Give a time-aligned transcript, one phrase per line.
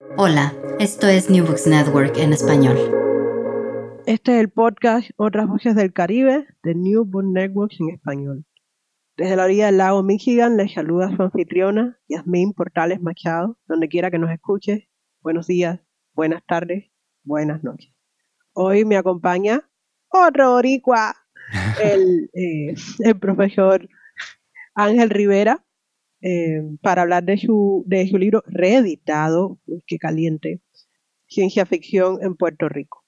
[0.00, 2.76] Hola, esto es New Books Network en español.
[4.06, 8.44] Este es el podcast Otras Voces del Caribe de New Book Network en español.
[9.16, 14.12] Desde la orilla del lago Michigan les saluda su anfitriona, Yasmín Portales Machado, donde quiera
[14.12, 14.88] que nos escuche.
[15.20, 15.80] Buenos días,
[16.14, 16.92] buenas tardes,
[17.24, 17.92] buenas noches.
[18.52, 19.68] Hoy me acompaña
[20.10, 21.16] otro boricua,
[21.82, 23.88] el, eh, el profesor
[24.76, 25.64] Ángel Rivera,
[26.20, 30.60] eh, para hablar de su, de su libro reeditado, qué caliente,
[31.26, 33.04] Ciencia Ficción en Puerto Rico.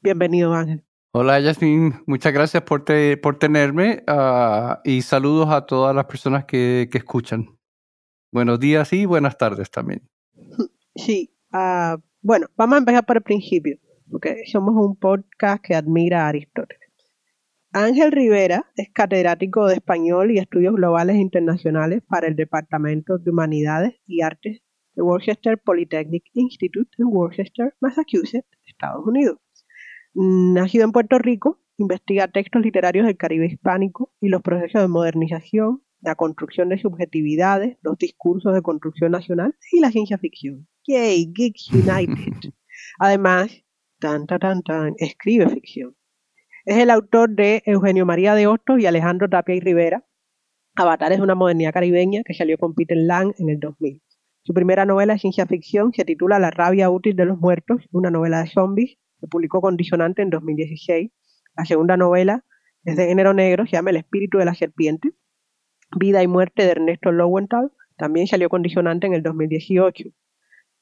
[0.00, 0.84] Bienvenido, Ángel.
[1.12, 1.94] Hola, Yasmin.
[2.06, 6.98] Muchas gracias por, te- por tenerme ah, y saludos a todas las personas que, que
[6.98, 7.46] escuchan.
[8.32, 10.02] Buenos días y buenas tardes también.
[10.94, 13.78] Sí, ah, bueno, vamos a empezar por el principio,
[14.10, 16.85] porque somos un podcast que admira a Aristóteles.
[17.78, 23.30] Ángel Rivera es catedrático de español y estudios globales e internacionales para el Departamento de
[23.30, 24.62] Humanidades y Artes
[24.94, 29.36] de Worcester Polytechnic Institute en Worcester, Massachusetts, Estados Unidos.
[30.14, 35.82] Nacido en Puerto Rico, investiga textos literarios del Caribe hispánico y los procesos de modernización,
[36.00, 40.66] la construcción de subjetividades, los discursos de construcción nacional y la ciencia ficción.
[40.86, 42.54] Yay, Geeks United.
[42.98, 43.50] Además,
[43.98, 45.94] tan, tan, tan, tan, escribe ficción.
[46.66, 50.04] Es el autor de Eugenio María de Hostos y Alejandro Tapia y Rivera,
[50.74, 54.02] Avatares de una modernidad caribeña, que salió con Peter Lang en el 2000.
[54.42, 58.10] Su primera novela de ciencia ficción se titula La rabia útil de los muertos, una
[58.10, 61.12] novela de zombies, se publicó con Disonante en 2016.
[61.56, 62.44] La segunda novela
[62.82, 65.12] es de género negro, se llama El espíritu de la serpiente,
[65.96, 70.08] Vida y muerte de Ernesto Lowenthal, también salió con Disonante en el 2018.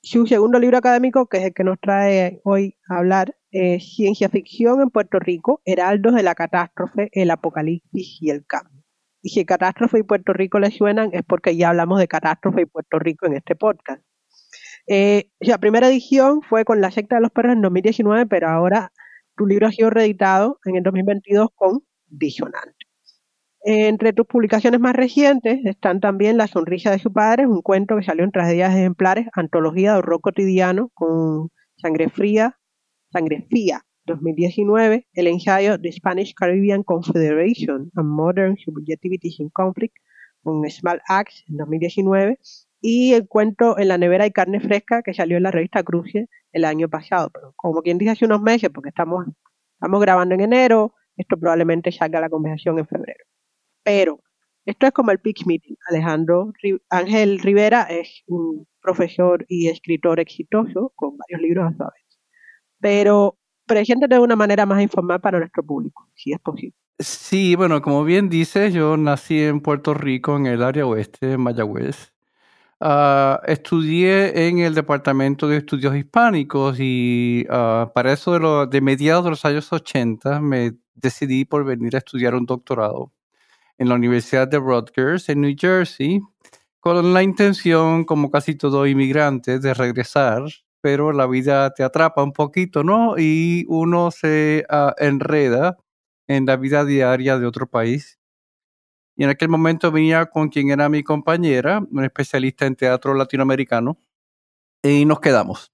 [0.01, 4.29] Su segundo libro académico, que es el que nos trae hoy a hablar, es Ciencia
[4.29, 8.83] Ficción en Puerto Rico, Heraldos de la Catástrofe, el Apocalipsis y el Cambio.
[9.23, 12.67] Y si Catástrofe y Puerto Rico les suenan, es porque ya hablamos de Catástrofe y
[12.67, 14.03] Puerto Rico en este podcast.
[14.89, 18.93] Eh, la primera edición fue con La secta de los perros en 2019, pero ahora
[19.37, 22.75] tu libro ha sido reeditado en el 2022 con Disonante.
[23.63, 28.03] Entre tus publicaciones más recientes están también La sonrisa de su padre, un cuento que
[28.03, 32.59] salió en Tragedias Ejemplares, antología de horror cotidiano con Sangre Fría,
[33.15, 39.95] Sangre Fría 2019, el ensayo The Spanish Caribbean Confederation and Modern Subjectivities in Conflict
[40.43, 41.01] con Small
[41.49, 42.39] en 2019
[42.81, 46.29] y el cuento En la nevera y carne fresca que salió en la revista Cruce
[46.51, 49.27] el año pasado, pero como quien dice hace unos meses porque estamos,
[49.75, 53.25] estamos grabando en enero, esto probablemente salga la conversación en febrero.
[53.85, 54.21] Pero
[54.67, 55.77] esto es como el pitch meeting.
[55.89, 56.53] Alejandro
[56.91, 62.04] Ángel Rivera es un profesor y escritor exitoso con varios libros a su vez.
[62.85, 66.75] Pero preséntate de una manera más informal para nuestro público, si es posible.
[66.99, 71.41] Sí, bueno, como bien dices, yo nací en Puerto Rico, en el área oeste, en
[71.41, 72.13] Mayagüez.
[72.81, 78.81] Ah, estudié en el Departamento de Estudios Hispánicos y ah, para eso de, lo- de
[78.83, 83.13] mediados de los años 80 me decidí por venir a estudiar un doctorado
[83.79, 86.21] en la Universidad de Rutgers en New Jersey
[86.81, 90.43] con la intención, como casi todo inmigrante, de regresar,
[90.85, 93.15] pero la vida te atrapa un poquito, ¿no?
[93.17, 95.79] Y uno se ah, enreda
[96.27, 98.19] en la vida diaria de otro país.
[99.17, 103.99] Y en aquel momento venía con quien era mi compañera, una especialista en teatro latinoamericano,
[104.83, 105.73] y nos quedamos.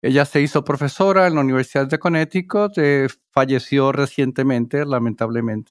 [0.00, 5.70] Ella se hizo profesora en la Universidad de Connecticut, eh, falleció recientemente, lamentablemente.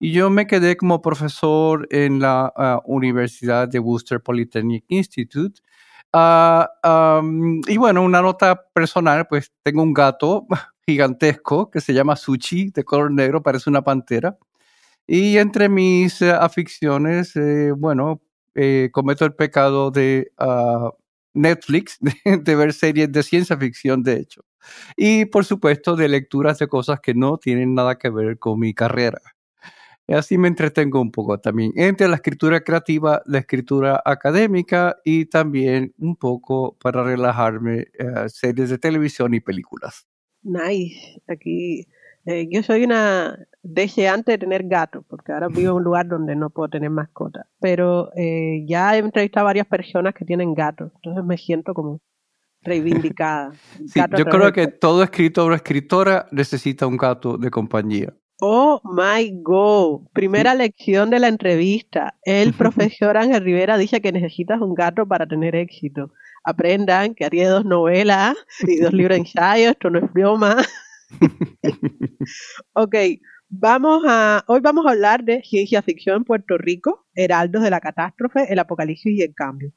[0.00, 5.60] Y yo me quedé como profesor en la ah, Universidad de Worcester Polytechnic Institute.
[6.18, 7.20] Ah,
[7.66, 10.46] y bueno, una nota personal, pues tengo un gato
[10.86, 14.38] gigantesco que se llama Suchi, de color negro, parece una pantera.
[15.06, 18.22] Y entre mis eh, aficiones, eh, bueno,
[18.54, 20.90] eh, cometo el pecado de ah,
[21.34, 24.42] Netflix, de, ver series de ciencia ficción, de hecho.
[24.96, 28.74] Y por supuesto, de lecturas de cosas que no tienen nada que ver con mi
[28.74, 29.20] carrera.
[30.08, 35.26] Y así me entretengo un poco también entre la escritura creativa, la escritura académica y
[35.26, 37.86] también un poco para relajarme
[38.28, 40.06] series de televisión y películas.
[40.42, 41.20] Nice.
[41.26, 41.88] Aquí
[42.26, 46.34] eh, yo soy una deseante de tener gatos, porque ahora vivo en un lugar donde
[46.34, 47.46] no puedo tener mascotas.
[47.60, 52.00] Pero eh, ya he entrevistado a varias personas que tienen gatos, entonces me siento como
[52.62, 53.52] reivindicada.
[54.18, 58.12] yo creo que todo escritor o escritora necesita un gato de compañía.
[58.40, 60.08] Oh my God.
[60.12, 62.18] Primera lección de la entrevista.
[62.22, 66.12] El profesor Ángel Rivera dice que necesitas un gato para tener éxito.
[66.44, 68.36] Aprendan que haría dos novelas
[68.66, 69.70] y dos libros de ensayo.
[69.70, 70.56] Esto no es broma.
[72.74, 72.94] ok,
[73.48, 77.80] vamos a, hoy vamos a hablar de ciencia ficción en Puerto Rico, Heraldos de la
[77.80, 79.72] Catástrofe, el Apocalipsis y el Cambio.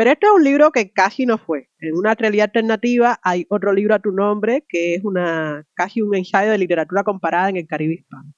[0.00, 1.68] Pero este es un libro que casi no fue.
[1.78, 6.16] En una realidad alternativa hay otro libro a tu nombre que es una casi un
[6.16, 8.32] ensayo de literatura comparada en el Caribe hispano.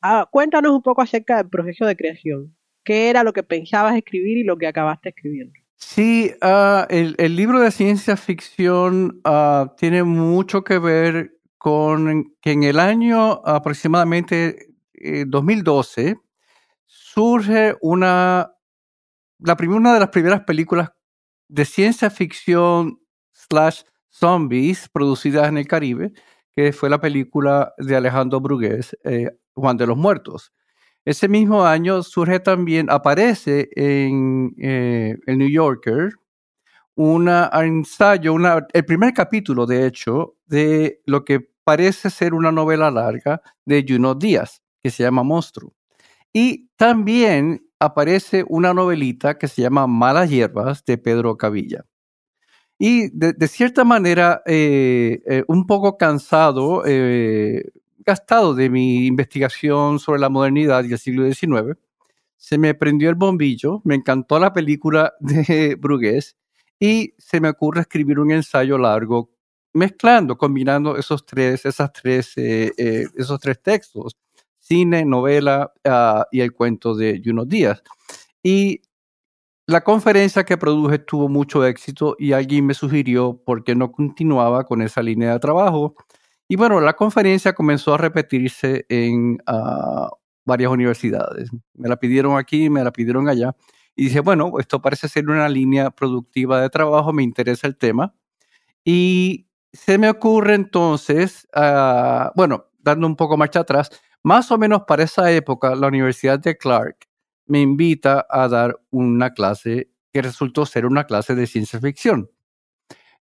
[0.00, 2.56] Ah, cuéntanos un poco acerca del proceso de creación.
[2.84, 5.52] ¿Qué era lo que pensabas escribir y lo que acabaste escribiendo?
[5.74, 12.62] Sí, ah, el, libro de ciencia ficción ah, tiene mucho que ver con que en
[12.62, 14.68] el año aproximadamente
[15.26, 16.16] 2012 eh,
[16.86, 18.53] surge una,
[19.44, 20.90] la una de las primeras películas
[21.48, 22.98] de ciencia ficción
[23.32, 26.12] slash zombies producidas en el Caribe,
[26.56, 30.52] que fue la película de Alejandro Brugués, eh, Juan de los Muertos.
[31.04, 36.12] Ese mismo año surge también, aparece en eh, el New Yorker,
[36.94, 42.90] un ensayo, una, el primer capítulo, de hecho, de lo que parece ser una novela
[42.90, 45.74] larga de Juno Díaz, que se llama Monstruo.
[46.32, 51.84] Y también aparece una novelita que se llama Malas Hierbas de Pedro Cavilla.
[52.78, 56.82] Y de, cierta manera, eh, eh, un poco cansado,
[58.04, 61.78] gastado de mi investigación sobre la modernidad y el siglo XIX,
[62.36, 66.36] se me prendió el bombillo, me encantó la película de Brugués
[66.78, 69.30] y se me ocurre escribir un ensayo largo
[69.72, 74.16] mezclando, combinando esos tres, esas tres, eh, eh, esos tres textos,
[74.66, 77.82] cine, novela ah, y el cuento de Juno Díaz.
[78.42, 78.82] Y
[79.66, 84.64] la conferencia que produje tuvo mucho éxito y alguien me sugirió por qué no continuaba
[84.64, 85.94] con esa línea de trabajo
[86.48, 90.10] y bueno, la conferencia comenzó a repetirse en ah,
[90.44, 91.50] varias universidades.
[91.74, 93.56] Me la pidieron aquí, me la pidieron allá.
[93.96, 98.14] Y dije, bueno, esto parece ser una línea productiva de trabajo, me interesa el tema.
[98.84, 103.90] Y se me ocurre entonces, ah, bueno, dando un poco marcha atrás,
[104.24, 106.96] más o menos para esa época, la Universidad de Clark
[107.46, 112.30] me invita a dar una clase que resultó ser una clase de ciencia ficción,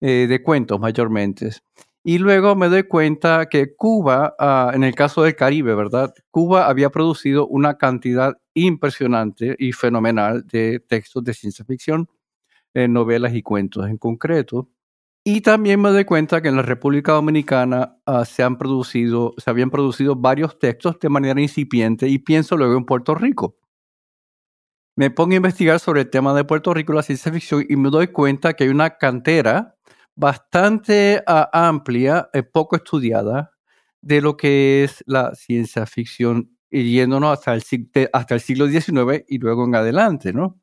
[0.01, 1.51] eh, de cuentos mayormente.
[2.03, 6.13] Y luego me doy cuenta que Cuba, ah, en el caso del Caribe, ¿verdad?
[6.31, 12.09] Cuba había producido una cantidad impresionante y fenomenal de textos de ciencia ficción,
[12.73, 14.69] eh, novelas y cuentos en concreto.
[15.23, 19.51] Y también me doy cuenta que en la República Dominicana ah, se, han producido, se
[19.51, 23.55] habían producido varios textos de manera incipiente y pienso luego en Puerto Rico.
[24.95, 27.89] Me pongo a investigar sobre el tema de Puerto Rico, la ciencia ficción, y me
[27.89, 29.75] doy cuenta que hay una cantera
[30.15, 33.51] bastante ah, amplia, eh, poco estudiada,
[34.01, 39.37] de lo que es la ciencia ficción, yéndonos hasta el, hasta el siglo XIX y
[39.37, 40.59] luego en adelante, ¿no?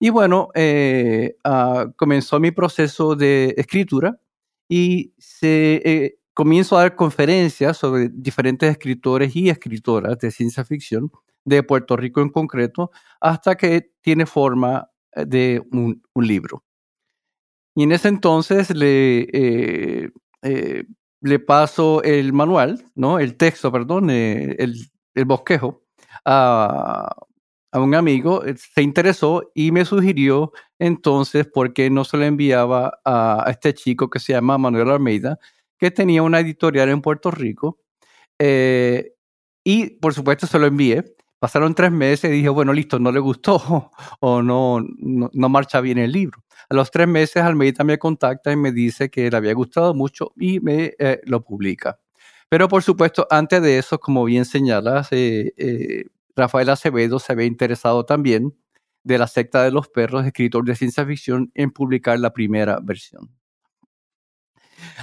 [0.00, 4.20] Y bueno, eh, ah, comenzó mi proceso de escritura
[4.68, 11.10] y se, eh, comienzo a dar conferencias sobre diferentes escritores y escritoras de ciencia ficción
[11.44, 12.90] de Puerto Rico en concreto,
[13.20, 16.62] hasta que tiene forma de un libro.
[17.78, 20.10] Y en ese entonces le, eh,
[20.42, 20.84] eh,
[21.46, 23.20] paso el manual, ¿no?
[23.20, 24.74] El texto, perdón, eh, el,
[25.14, 25.84] el, bosquejo
[26.24, 27.14] a,
[27.72, 32.98] a, un amigo, se interesó y me sugirió entonces por qué no se lo enviaba
[33.04, 35.38] a, este chico que se llama Manuel Almeida,
[35.78, 37.78] que tenía una editorial en Puerto Rico.
[39.64, 41.04] y por supuesto se lo envié.
[41.40, 45.80] Pasaron tres meses y dije, bueno, listo, no le gustó o no, no, no marcha
[45.80, 46.42] bien el libro.
[46.70, 50.32] A los tres meses, Almeida me contacta y me dice que le había gustado mucho
[50.36, 51.98] y me eh, lo publica.
[52.50, 56.04] Pero por supuesto, antes de eso, como bien señalas, eh, eh,
[56.38, 58.56] Rafael Acevedo se había interesado también
[59.02, 63.30] de la secta de los perros, escritor de ciencia ficción, en publicar la primera versión.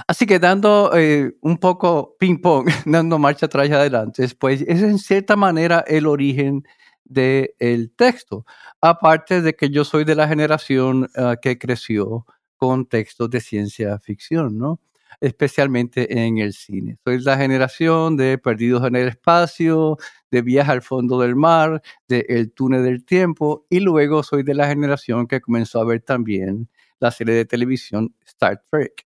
[0.06, 4.98] Así que dando eh, un poco ping-pong, dando marcha atrás y adelante, pues es en
[4.98, 6.64] cierta manera el origen
[7.04, 8.44] del texto.
[8.80, 12.26] Aparte de que yo soy de la generación ah, que creció
[12.56, 14.80] con textos de ciencia ficción, ¿no?
[15.20, 16.98] especialmente en el cine.
[17.04, 19.98] Soy la generación de Perdidos en el Espacio,
[20.36, 24.54] de Viaje al Fondo del Mar, de El Túnel del Tiempo, y luego soy de
[24.54, 26.68] la generación que comenzó a ver también
[27.00, 29.06] la serie de televisión Star Trek.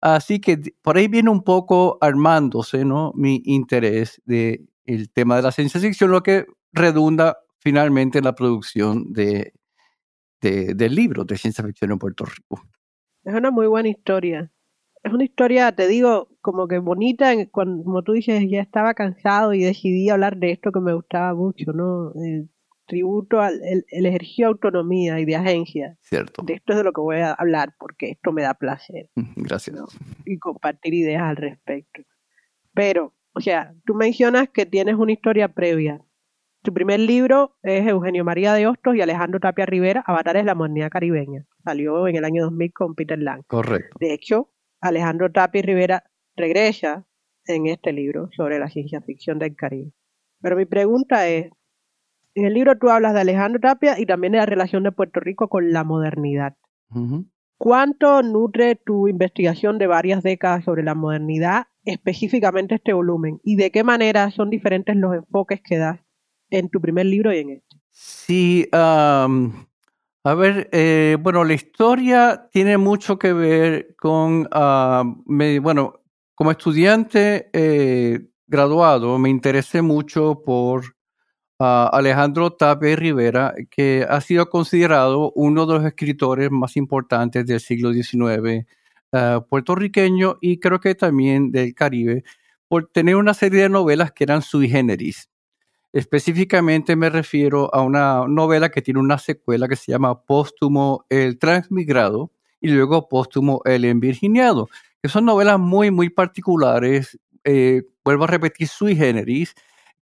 [0.00, 3.12] Así que por ahí viene un poco armándose ¿no?
[3.14, 8.34] mi interés del el tema de la ciencia ficción, lo que redunda finalmente en la
[8.34, 9.54] producción de,
[10.40, 12.62] de, del libro de ciencia ficción en Puerto Rico.
[13.24, 14.50] Es una muy buena historia
[15.04, 19.52] es una historia, te digo, como que bonita, cuando, como tú dices, ya estaba cansado
[19.52, 22.12] y decidí hablar de esto que me gustaba mucho, ¿no?
[22.14, 22.48] El
[22.86, 25.98] tributo al el, ejercicio de autonomía y de agencia.
[26.00, 26.42] Cierto.
[26.42, 29.10] De esto es de lo que voy a hablar, porque esto me da placer.
[29.36, 29.76] Gracias.
[30.24, 32.02] Y compartir ideas al respecto.
[32.72, 36.00] Pero, o sea, tú mencionas que tienes una historia previa.
[36.62, 40.54] Tu primer libro es Eugenio María de Hostos y Alejandro Tapia Rivera, Avatares de la
[40.54, 41.44] Modernidad Caribeña.
[41.62, 43.42] Salió en el año 2000 con Peter Lang.
[43.46, 43.98] Correcto.
[44.00, 44.53] De hecho,
[44.84, 46.04] Alejandro Tapia Rivera
[46.36, 47.06] regresa
[47.46, 49.92] en este libro sobre la ciencia ficción del Caribe.
[50.42, 51.50] Pero mi pregunta es,
[52.34, 55.20] en el libro tú hablas de Alejandro Tapia y también de la relación de Puerto
[55.20, 56.56] Rico con la modernidad.
[57.56, 63.40] ¿Cuánto nutre tu investigación de varias décadas sobre la modernidad específicamente este volumen?
[63.42, 65.98] ¿Y de qué manera son diferentes los enfoques que das
[66.50, 67.76] en tu primer libro y en este?
[67.90, 68.68] Sí,
[70.24, 76.00] a ver, eh, bueno, la historia tiene mucho que ver con, ah, bueno,
[76.34, 80.96] como estudiante eh, graduado me interesé mucho por
[81.60, 87.60] ah, Alejandro Tapia Rivera, que ha sido considerado uno de los escritores más importantes del
[87.60, 88.66] siglo XIX
[89.12, 92.24] ah, puertorriqueño y creo que también del Caribe,
[92.68, 95.28] por tener una serie de novelas que eran sui generis.
[95.94, 101.38] Específicamente me refiero a una novela que tiene una secuela que se llama Póstumo el
[101.38, 104.68] Transmigrado y luego Póstumo el Envirginiado,
[105.00, 109.54] que son novelas muy, muy particulares, eh, vuelvo a repetir, sui generis,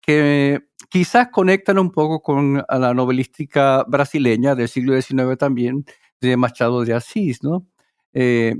[0.00, 5.84] que quizás conectan un poco con la novelística brasileña del siglo XIX también,
[6.20, 7.66] de Machado de Asís, ¿no?
[8.12, 8.54] Eh,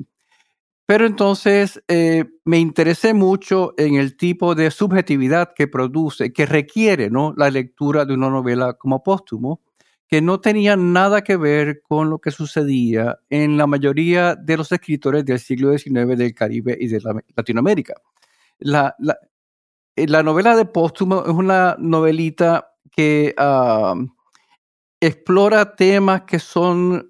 [0.91, 7.11] pero entonces eh, me interesé mucho en el tipo de subjetividad que produce, que requiere
[7.11, 7.33] ¿no?
[7.37, 9.61] la lectura de una novela como póstumo,
[10.09, 14.73] que no tenía nada que ver con lo que sucedía en la mayoría de los
[14.73, 17.01] escritores del siglo XIX del Caribe y de
[17.37, 17.95] Latinoamérica.
[18.59, 18.97] La,
[19.95, 23.95] eh, la, novela de póstumo es una novelita que ah,
[24.99, 27.09] explora temas que son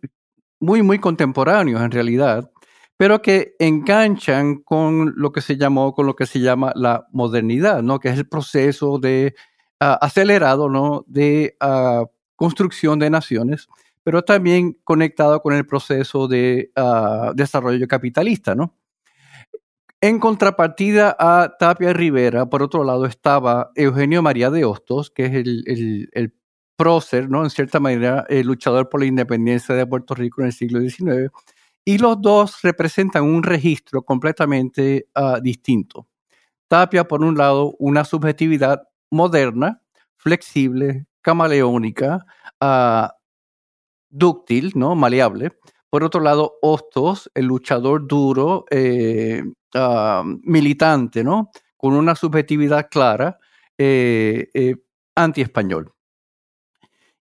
[0.58, 2.50] muy, muy contemporáneos en realidad
[3.00, 7.82] pero que enganchan con lo que se llamó, con lo que se llama la modernidad,
[7.82, 7.98] ¿no?
[7.98, 9.34] Que es el proceso de
[9.80, 11.06] ah, acelerado, ¿no?
[11.06, 12.04] De ah,
[12.36, 13.68] construcción de naciones,
[14.02, 18.76] pero también conectado con el proceso de ah, desarrollo capitalista, ¿no?
[20.02, 25.32] En contrapartida a Tapia Rivera, por otro lado, estaba Eugenio María de Hostos, que es
[25.32, 26.34] el, el, el
[26.76, 27.44] prócer, ¿no?
[27.44, 31.30] En cierta manera, el luchador por la independencia de Puerto Rico en el siglo XIX,
[31.84, 36.08] y los dos representan un registro completamente uh, distinto.
[36.68, 39.82] Tapia, por un lado, una subjetividad moderna,
[40.16, 42.24] flexible, camaleónica,
[42.62, 43.08] uh,
[44.08, 44.94] dúctil, ¿no?
[44.94, 45.52] maleable.
[45.88, 49.42] Por otro lado, Hostos, el luchador duro, eh,
[49.74, 51.50] uh, militante, ¿no?
[51.76, 53.38] con una subjetividad clara,
[53.78, 54.76] eh, eh,
[55.14, 55.92] anti-español.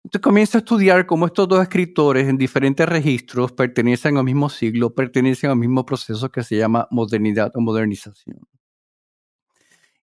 [0.05, 4.95] Entonces comienza a estudiar cómo estos dos escritores en diferentes registros pertenecen al mismo siglo,
[4.95, 8.39] pertenecen al mismo proceso que se llama modernidad o modernización.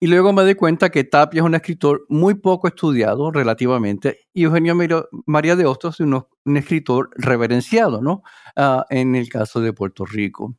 [0.03, 4.45] Y luego me doy cuenta que Tapia es un escritor muy poco estudiado relativamente y
[4.45, 4.75] Eugenio
[5.27, 6.25] María de Hostos es un,
[6.57, 8.23] escritor reverenciado, ¿no?
[8.55, 10.55] Ah, en el caso de Puerto Rico.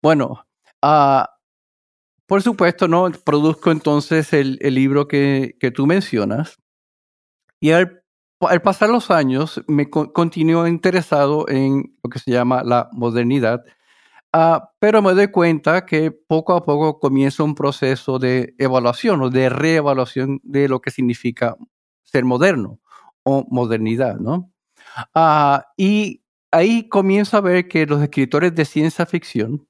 [0.00, 0.46] Bueno,
[0.82, 1.24] uh,
[2.26, 3.10] por supuesto, ¿no?
[3.22, 6.58] Produzco entonces el, el libro que, que, tú mencionas
[7.60, 7.99] y al
[8.48, 13.62] al pasar los años, me continuó interesado en lo que se llama la modernidad,
[14.32, 19.30] ah, pero me doy cuenta que poco a poco comienza un proceso de evaluación o
[19.30, 21.56] de reevaluación de lo que significa
[22.02, 22.80] ser moderno
[23.24, 24.50] o modernidad, ¿no?
[25.14, 29.68] Ah, y ahí comienzo a ver que los escritores de ciencia ficción,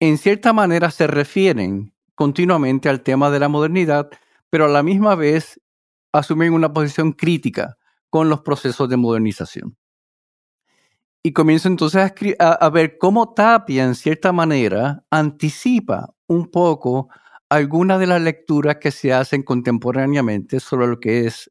[0.00, 4.10] en cierta manera, se refieren continuamente al tema de la modernidad,
[4.50, 5.60] pero a la misma vez
[6.12, 7.78] asumen una posición crítica
[8.12, 9.74] con los procesos de modernización.
[11.22, 17.08] Y comienzo entonces a, ver cómo Tapia, en cierta manera, anticipa un poco
[17.48, 21.50] algunas de las lecturas que se hacen contemporáneamente sobre lo que es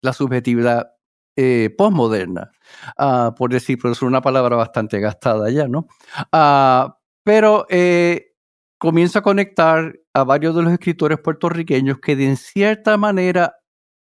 [0.00, 0.92] la subjetividad
[1.36, 2.52] eh, postmoderna,
[2.96, 5.88] ah, por decir, es una palabra bastante gastada ya, ¿no?
[6.32, 8.32] Ah, pero eh,
[8.78, 13.57] comienza a conectar a varios de los escritores puertorriqueños que de cierta manera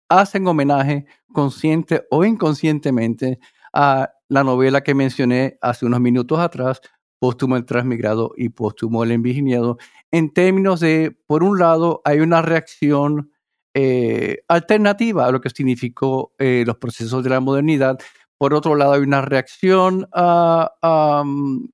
[0.09, 3.39] hacen homenaje consciente o inconscientemente
[3.73, 6.81] a la novela que mencioné hace unos minutos atrás,
[7.19, 9.77] Póstumo el Transmigrado y Póstumo el Enviginiado,
[10.11, 13.31] en términos de, por un lado, hay una reacción
[13.73, 17.97] eh, alternativa a lo que significó eh, los procesos de la modernidad,
[18.37, 21.67] por otro lado, hay una reacción uh,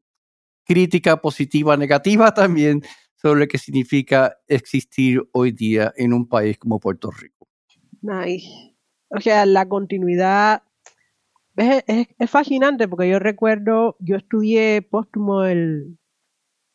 [0.65, 2.81] crítica positiva, negativa también
[3.15, 7.40] sobre lo que significa existir hoy día en un país como Puerto Rico.
[8.01, 8.75] Nice.
[9.09, 10.63] O sea, la continuidad
[11.55, 11.83] es,
[12.17, 15.97] es, fascinante porque yo recuerdo, yo estudié póstumo el,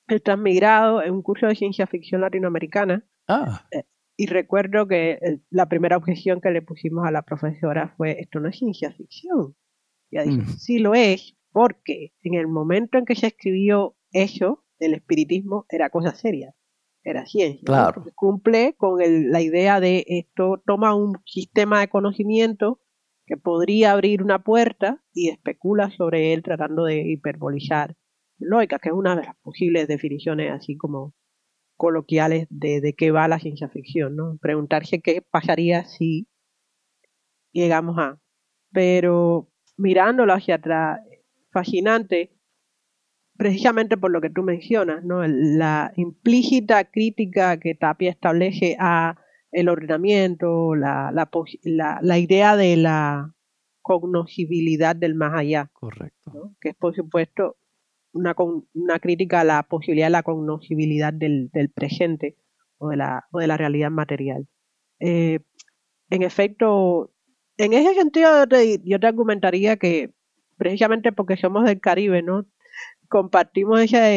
[0.09, 3.05] el transmigrado en un curso de ciencia ficción latinoamericana.
[3.29, 3.67] Ah.
[3.71, 3.85] Eh,
[4.17, 8.49] y recuerdo que la primera objeción que le pusimos a la profesora fue, esto no
[8.49, 9.55] es ciencia ficción.
[10.11, 10.57] Y ella dijo, mm.
[10.57, 15.91] sí lo es, porque en el momento en que se escribió eso, el espiritismo era
[15.91, 16.55] cosa seria,
[17.07, 17.63] era ciencia.
[17.65, 18.05] Claro.
[18.17, 18.99] Cumple con
[19.31, 22.81] la idea de esto toma un sistema de conocimiento
[23.27, 27.95] que podría abrir una puerta y especula sobre él tratando de hiperbolizar
[28.39, 31.15] lógica, que es una de las posibles definiciones así como
[31.77, 34.37] coloquiales de, de qué va la ciencia ficción, ¿no?
[34.41, 36.27] Preguntarse qué pasaría si
[37.53, 38.19] llegamos a.
[38.73, 41.01] Pero mirándolo hacia atrás,
[41.51, 42.36] fascinante,
[43.37, 45.27] precisamente por lo que tú mencionas, ¿no?
[45.27, 49.17] La implícita crítica que Tapia establece a
[49.53, 53.35] el ordenamiento, la, la, la, idea de la
[53.81, 55.71] cognoscibilidad del más allá.
[55.73, 56.55] Correcto.
[56.61, 57.57] Que es, por supuesto,
[58.13, 58.35] una,
[58.75, 62.37] una crítica a la posibilidad de la cognoscibilidad del, del presente
[62.79, 64.47] o de, la, o de la realidad material.
[65.01, 65.41] Eh,
[66.11, 67.13] en efecto,
[67.57, 68.47] en ese sentido
[68.85, 70.13] yo te, argumentaría que
[70.57, 72.47] precisamente porque somos del Caribe, ¿no?
[73.09, 74.09] Compartimos esa,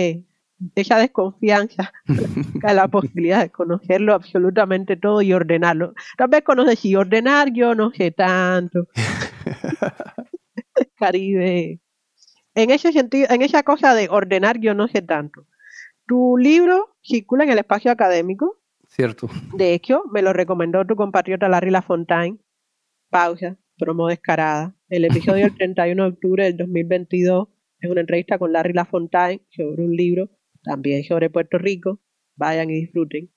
[0.75, 1.93] esa desconfianza
[2.63, 5.93] a la posibilidad de conocerlo absolutamente todo y ordenarlo.
[6.17, 8.87] Tal vez conoces si ordenar yo no sé tanto.
[10.97, 11.79] Caribe.
[12.55, 15.45] En ese sentido, en esa cosa de ordenar yo no sé tanto.
[16.05, 18.57] Tu libro circula en el espacio académico.
[18.87, 19.29] Cierto.
[19.53, 22.39] De hecho, me lo recomendó tu compatriota Larry Lafontaine.
[23.09, 24.75] Pausa, promo descarada.
[24.89, 27.47] El episodio del 31 de octubre del 2022
[27.79, 30.29] es una entrevista con Larry Lafontaine sobre un libro
[30.63, 31.99] también sobre Puerto Rico.
[32.35, 33.29] Vayan y disfruten.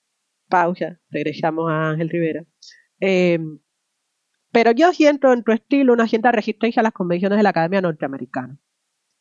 [0.49, 2.45] Pausa, regresamos a Ángel Rivera.
[3.01, 3.59] Em,
[4.51, 7.81] pero yo siento en tu estilo una cierta resistencia a las convenciones de la Academia
[7.81, 8.59] Norteamericana.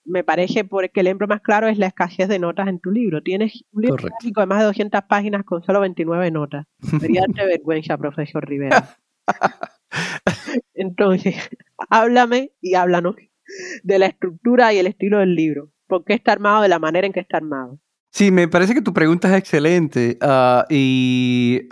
[0.04, 3.22] Me parece porque el ejemplo más claro es la escasez de notas en tu libro.
[3.22, 6.66] Tienes un libro de más de 200 páginas con solo 29 notas.
[6.80, 8.98] Debería darte vergüenza, profesor Rivera.
[10.74, 11.36] Entonces,
[11.90, 13.16] háblame y háblanos
[13.84, 15.72] de la estructura y el estilo del libro.
[15.88, 17.80] ¿Por qué está armado de la manera en que está armado?
[18.12, 20.18] Sí, me parece que tu pregunta es excelente.
[20.22, 21.70] Ah, y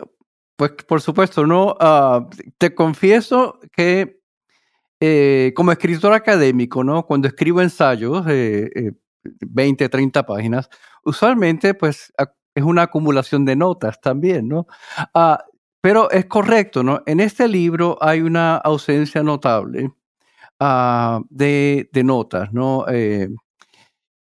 [0.56, 1.76] pues por supuesto, ¿no?
[1.80, 4.20] Ah, te confieso que
[5.02, 7.06] eh, como escritor académico, ¿no?
[7.06, 10.70] Cuando escribo ensayos, eh, 20, eh, 30 páginas,
[11.04, 12.13] usualmente pues
[12.56, 14.68] es una acumulación de notas también, ¿no?
[15.13, 15.46] Ah,
[15.82, 17.04] pero es correcto, ¿no?
[17.06, 19.92] En este libro hay una ausencia notable
[20.60, 22.86] de, de, notas, ¿no?
[22.89, 23.30] Eh,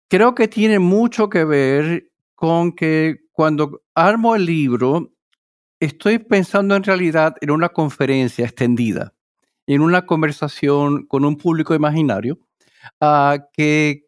[0.07, 5.11] creo que tiene mucho que ver con que cuando armo el libro,
[5.79, 9.13] estoy pensando en realidad en una conferencia extendida,
[9.65, 12.37] en una conversación con un público imaginario,
[13.01, 14.05] uh, que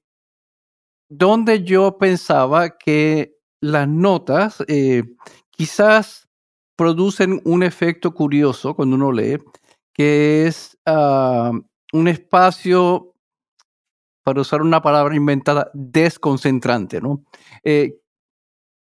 [1.09, 5.03] donde yo pensaba que las notas eh,
[5.49, 6.29] quizás
[6.75, 9.37] producen un efecto curioso cuando uno lee,
[9.93, 13.15] que es uh, un espacio
[14.23, 17.23] para usar una palabra inventada, desconcentrante, ¿no?
[17.63, 17.99] Eh,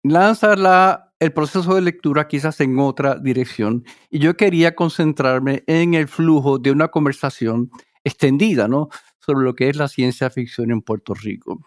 [0.02, 5.94] lanza la, el proceso de lectura quizás en otra dirección y yo quería concentrarme en
[5.94, 7.70] el flujo de una conversación
[8.04, 8.88] extendida, ¿no?
[9.18, 11.60] Sobre lo que es la ciencia ficción en Puerto Rico.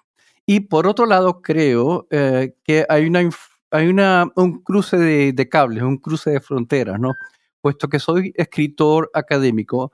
[0.45, 3.29] Y por otro lado, creo eh, que hay, una,
[3.71, 7.13] hay una, un cruce de, de cables, un cruce de fronteras, ¿no?
[7.61, 9.93] Puesto que soy escritor académico,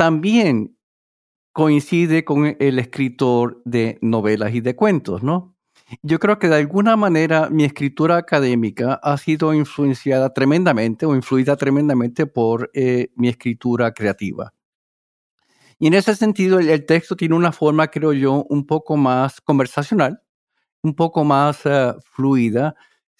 [0.00, 0.78] también
[1.52, 5.58] coincide con el escritor de novelas y de cuentos, ¿no?
[6.02, 11.54] Yo creo que de alguna manera mi escritura académica ha sido influenciada tremendamente o influida
[11.54, 14.54] tremendamente por eh, mi escritura creativa.
[15.78, 20.22] Y en ese sentido, el, texto tiene una forma, creo yo, un poco más conversacional,
[20.82, 22.74] un poco más eh, fluida,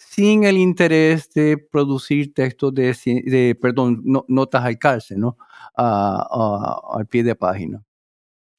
[0.08, 5.36] sin el interés de producir textos de, perdón, notas al calce, ¿no?
[5.76, 7.84] al pie de página.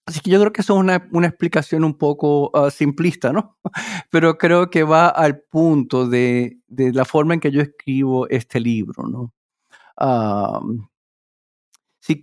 [0.05, 3.57] Así que yo creo que eso es una, una explicación un poco ah, simplista, ¿no?
[4.11, 8.59] Pero creo que va al punto de, de, la forma en que yo escribo este
[8.59, 9.33] libro, ¿no?
[11.99, 12.21] sí,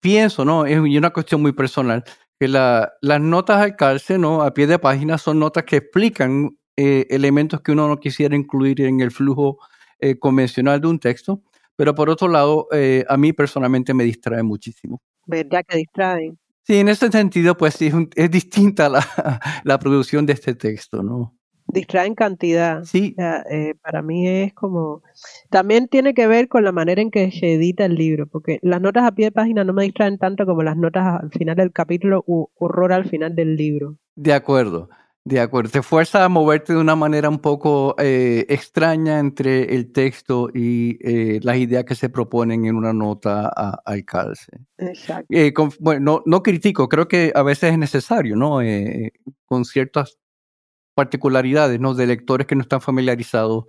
[0.00, 0.66] pienso, ¿no?
[0.66, 2.04] Es una cuestión muy personal,
[2.38, 4.42] que la, las notas al calce, ¿no?
[4.42, 8.80] A pie de página son notas que explican eh, elementos que uno no quisiera incluir
[8.80, 9.58] en el flujo
[10.00, 11.40] eh, convencional de un texto,
[11.76, 15.00] pero por otro lado, eh, a mí personalmente me distrae muchísimo.
[15.26, 16.36] ¿Verdad que distraen?
[16.64, 19.06] Sí, en ese sentido, pues sí, es, distinta la,
[19.64, 21.36] la, producción de este texto, ¿no?
[21.68, 22.82] Distraen cantidad.
[22.84, 23.14] Sí.
[23.82, 25.02] para mí es como...
[25.50, 28.80] También tiene que ver con la manera en que se edita el libro, porque las
[28.80, 31.72] notas a pie de página no me distraen tanto como las notas al final del
[31.72, 33.96] capítulo u horror al final del libro.
[34.16, 34.88] De acuerdo.
[35.26, 39.90] De acuerdo, te fuerza a moverte de una manera un poco eh, extraña entre el
[39.90, 44.52] texto y eh, las ideas que se proponen en una nota al calce.
[44.76, 45.26] Exacto.
[45.30, 48.58] Eh, bueno, no, critico, creo que a veces es necesario, ¿no?
[49.46, 50.18] con ciertas
[50.94, 51.94] particularidades, ¿no?
[51.94, 53.64] De lectores que no están familiarizados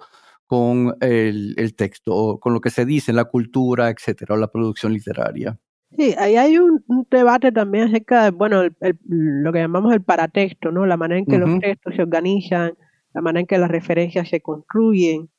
[0.48, 4.38] con el, el texto, o con lo que se dice en la cultura, etcétera, o
[4.38, 5.58] la producción literaria.
[5.98, 8.64] Sí, ahí hay un, debate también acerca de, bueno,
[9.08, 10.86] lo que llamamos el paratexto, ¿no?
[10.86, 12.74] La manera en que los textos se organizan,
[13.14, 15.30] la manera en que las referencias se construyen.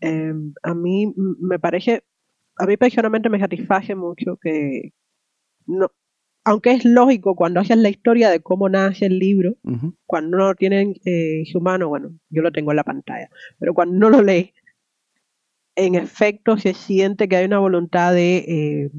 [0.00, 2.04] Em, a mí me parece,
[2.56, 4.92] a mí personalmente me satisface mucho que,
[5.66, 5.90] no,
[6.44, 9.56] aunque es lógico cuando haces la historia de cómo nace el libro,
[10.06, 13.74] cuando no lo tienen eh, su mano, bueno, yo lo tengo en la pantalla, pero
[13.74, 14.54] cuando no lo lee,
[15.76, 18.36] en efecto se siente que hay una voluntad de...
[18.38, 18.90] Eh,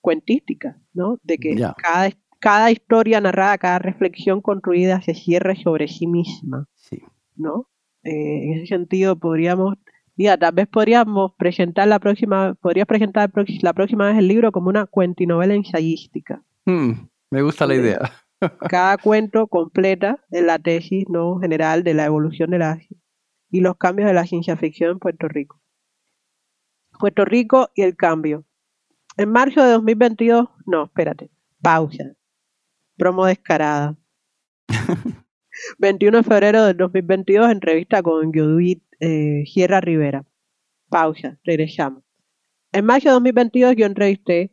[0.00, 1.18] cuentística, ¿no?
[1.22, 7.02] De que cada, cada historia narrada, cada reflexión construida se cierre sobre sí misma, sí.
[7.36, 7.68] ¿no?
[8.02, 9.76] Eh, en ese sentido podríamos,
[10.16, 13.30] ya, tal vez podríamos presentar la próxima, podrías presentar
[13.62, 16.42] la próxima vez el libro como una cuentinovela ensayística.
[16.64, 16.92] Hmm,
[17.30, 18.00] me gusta la idea.
[18.70, 22.80] Cada cuento completa la tesis no general de la evolución de la
[23.50, 25.60] y los cambios de la ciencia ficción en Puerto Rico.
[26.98, 28.44] Puerto Rico y el cambio.
[29.16, 32.14] En marzo de 2022, no, espérate, pausa.
[32.96, 33.96] Promo descarada.
[35.78, 40.24] 21 de febrero del 2022, entrevista con Judith eh, Sierra Rivera.
[40.88, 42.04] Pausa, regresamos.
[42.72, 44.52] En marzo de 2022 yo entrevisté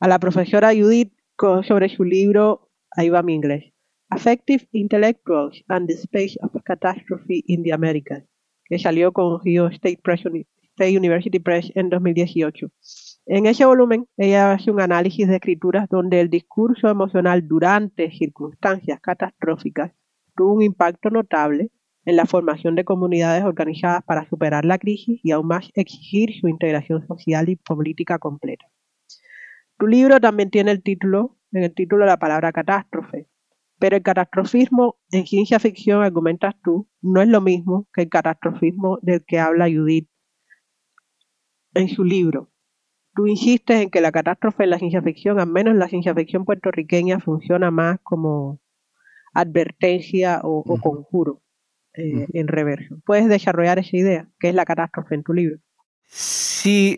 [0.00, 1.12] a la profesora Judith
[1.66, 3.72] sobre su libro, ahí va mi inglés,
[4.10, 8.24] Affective Intellectuals and the Space of Catastrophe in the Americas,
[8.64, 12.70] que salió con Ohio State, State University Press en 2018.
[13.30, 19.00] En ese volumen, ella hace un análisis de escrituras donde el discurso emocional durante circunstancias
[19.02, 19.92] catastróficas
[20.34, 21.70] tuvo un impacto notable
[22.06, 26.48] en la formación de comunidades organizadas para superar la crisis y aún más exigir su
[26.48, 28.64] integración social y política completa.
[29.76, 33.28] Tu libro también tiene el título, en el título la palabra catástrofe,
[33.78, 38.98] pero el catastrofismo en ciencia ficción, argumentas tú, no es lo mismo que el catastrofismo
[39.02, 40.08] del que habla Judith
[41.74, 42.50] en su libro.
[43.18, 46.44] Tú insistes en que la catástrofe en la ciencia ficción, al menos la ciencia ficción
[46.44, 48.60] puertorriqueña, funciona más como
[49.34, 51.42] advertencia o, conjuro
[51.94, 53.00] eh, en reverso.
[53.04, 54.28] ¿Puedes desarrollar esa idea?
[54.38, 55.58] ¿Qué es la catástrofe en tu libro?
[56.06, 56.96] Sí,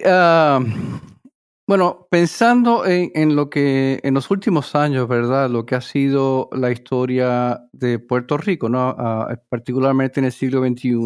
[1.67, 5.49] bueno, pensando en, lo que en los últimos años, ¿verdad?
[5.49, 8.95] Lo que ha sido la historia de Puerto Rico, ¿no?
[8.99, 10.99] Ah, particularmente en el siglo XXI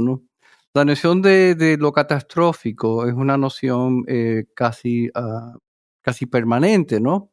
[0.75, 5.55] la noción de, lo catastrófico es una noción eh, casi, ah,
[6.03, 7.31] casi permanente, ¿no?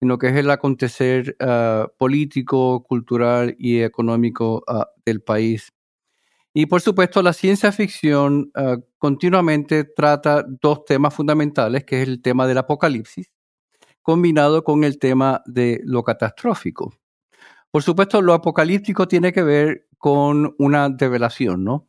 [0.00, 5.72] En lo que es el acontecer ah, político, cultural y económico ah, del país.
[6.52, 8.52] Y por supuesto, la ciencia ficción
[8.98, 13.30] continuamente trata dos temas fundamentales, que es el tema del apocalipsis,
[14.02, 16.92] combinado con el tema de lo catastrófico.
[17.70, 21.88] Por supuesto, lo apocalíptico tiene que ver con una develación, ¿no?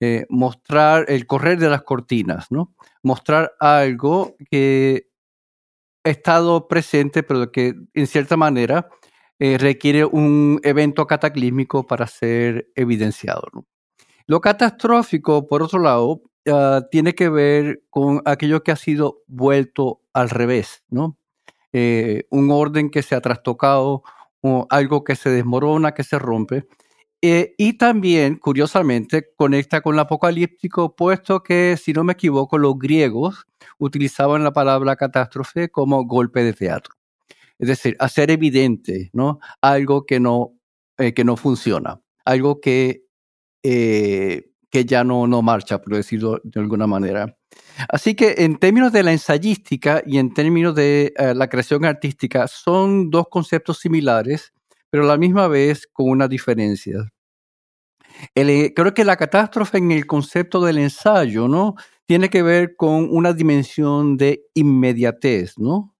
[0.00, 2.74] Eh, mostrar el correr de las cortinas, ¿no?
[3.02, 5.08] Mostrar algo que
[6.04, 8.88] ha estado presente, pero que en cierta manera
[9.38, 13.42] eh, requiere un evento cataclísmico para ser evidenciado.
[14.26, 20.00] Lo catastrófico, por otro lado, ah, tiene que ver con aquello que ha sido vuelto
[20.12, 21.18] al revés, ¿no?
[21.72, 24.02] eh, un orden que se ha trastocado,
[24.42, 26.66] o algo que se desmorona, que se rompe.
[27.22, 32.78] Eh, y también, curiosamente, conecta con el apocalíptico, puesto que, si no me equivoco, los
[32.78, 33.46] griegos
[33.78, 36.94] utilizaban la palabra catástrofe como golpe de teatro.
[37.58, 39.38] Es decir, hacer evidente ¿no?
[39.60, 40.54] algo que no,
[40.96, 43.04] eh, que no funciona, algo que,
[43.62, 47.36] eh, que ya no, no marcha, por decirlo de alguna manera.
[47.90, 53.10] Así que en términos de la ensayística y en términos de la creación artística, son
[53.10, 54.54] dos conceptos similares
[54.90, 57.10] pero a la misma vez con una diferencia.
[58.34, 61.74] Eh, creo que la catástrofe en el concepto del ensayo, ¿no?
[62.06, 65.94] Tiene que ver con una dimensión de inmediatez, ¿no?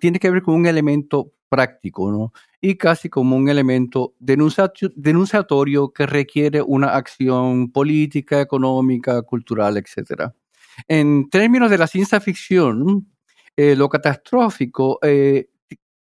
[0.00, 2.32] tiene que ver con un elemento práctico, ¿no?
[2.60, 10.32] Y casi como un elemento denunciatorio que requiere una acción política, económica, cultural, etc.
[10.88, 13.12] En términos de la ciencia ficción,
[13.56, 15.48] eh, lo catastrófico, eh,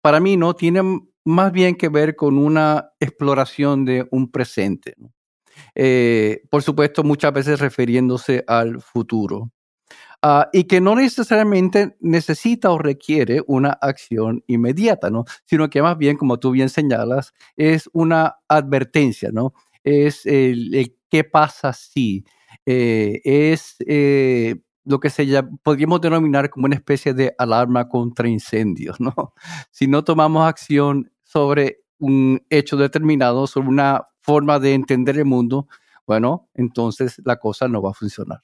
[0.02, 0.82] para mí, no tiene
[1.28, 4.96] más bien que ver con una exploración de un presente.
[5.76, 9.52] Eh, por supuesto, muchas veces refiriéndose al futuro.
[10.22, 15.26] Ah, y que no necesariamente necesita o requiere una acción inmediata, ¿no?
[15.46, 19.54] sino que más bien, como tú bien señalas, es una advertencia, ¿no?
[19.84, 22.24] es el, qué pasa si,
[22.66, 25.28] eh, es eh, lo que se
[25.62, 29.14] podríamos denominar como una especie de alarma contra incendios, ¿no?
[29.72, 35.68] Si no tomamos acción sobre un hecho determinado, sobre una forma de entender el mundo,
[36.06, 38.40] bueno, entonces la cosa no va a funcionar.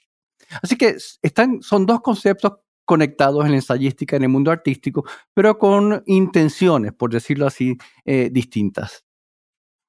[0.61, 2.53] Así que están, son dos conceptos
[2.85, 8.29] conectados en la ensayística, en el mundo artístico, pero con intenciones, por decirlo así, eh,
[8.31, 9.05] distintas.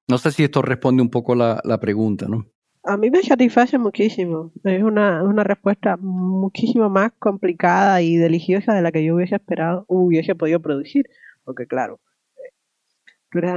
[0.09, 2.47] No sé si esto responde un poco la, la pregunta, ¿no?
[2.85, 4.53] A mí me satisface muchísimo.
[4.63, 9.87] Es una, una respuesta muchísimo más complicada y deliciosa de la que yo hubiese esperado,
[9.89, 11.09] hubiese podido producir.
[11.45, 12.01] Porque claro,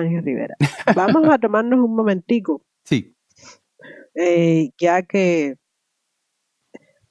[0.02, 0.56] Ángel Rivera.
[0.96, 2.64] Vamos a tomarnos un momentico.
[2.84, 3.16] Sí.
[4.16, 5.58] Eh, ya que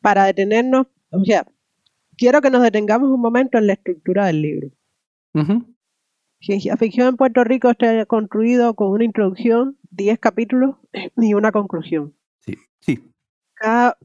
[0.01, 1.47] para detenernos, o sea,
[2.17, 4.71] quiero que nos detengamos un momento en la estructura del libro.
[6.41, 10.77] Ciencia ficción en Puerto Rico está construido con una introducción, 10 capítulos
[11.17, 12.15] y una conclusión.
[12.41, 13.13] Sí, sí.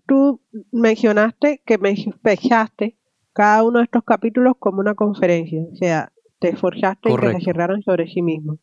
[0.07, 1.95] tú mencionaste que me
[3.33, 5.63] cada uno de estos capítulos como una conferencia.
[5.71, 8.57] O sea, te esforzaste en que se cerraran sobre sí mismo.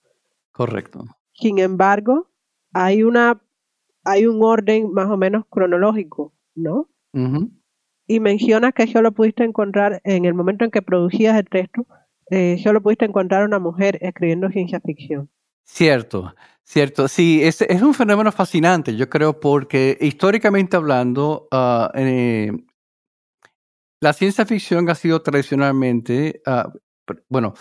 [0.53, 1.05] Correcto.
[1.33, 2.29] Sin embargo,
[2.73, 3.41] hay una
[4.05, 6.89] hay un orden más o menos cronológico, ¿no?
[8.07, 11.87] Y mencionas que solo pudiste encontrar en el momento en que producías el texto,
[12.31, 15.31] eh, solo pudiste encontrar una mujer escribiendo ciencia ficción.
[15.65, 17.07] Cierto, cierto.
[17.07, 22.51] Sí, es, es un fenómeno fascinante, yo creo, porque históricamente hablando, ah, eh,
[24.01, 26.71] la ciencia ficción ha sido tradicionalmente, uh,
[27.29, 27.55] bueno,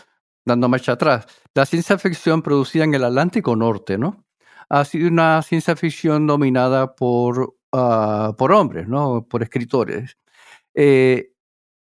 [0.45, 4.25] dando marcha atrás, la ciencia ficción producida en el Atlántico Norte, ¿no?
[4.69, 9.27] Ha sido una ciencia ficción dominada por, ah, por hombres, ¿no?
[9.29, 10.17] Por escritores.
[10.75, 11.31] Eh,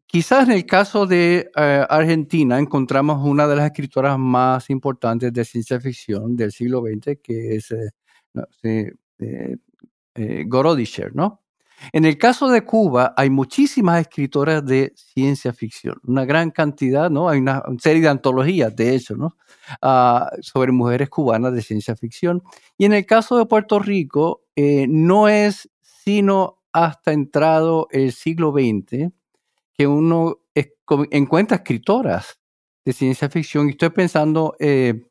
[0.07, 5.45] quizás en el caso de eh, Argentina encontramos una de las escritoras más importantes de
[5.45, 7.73] ciencia ficción del siglo XX, que es
[10.15, 11.43] eh, Gorodischer, ¿no?
[11.93, 17.29] En el caso de Cuba, hay muchísimas escritoras de ciencia ficción, una gran cantidad, ¿no?
[17.29, 19.37] Hay una serie de antologías, de hecho, ¿no?
[19.83, 22.43] Ah, sobre mujeres cubanas de ciencia ficción.
[22.77, 28.53] Y en el caso de Puerto Rico, eh, no es sino hasta entrado el siglo
[28.53, 29.13] XX
[29.75, 30.39] que uno
[31.11, 32.39] encuentra escritoras
[32.85, 33.69] de ciencia ficción.
[33.69, 35.08] Y estoy pensando eh,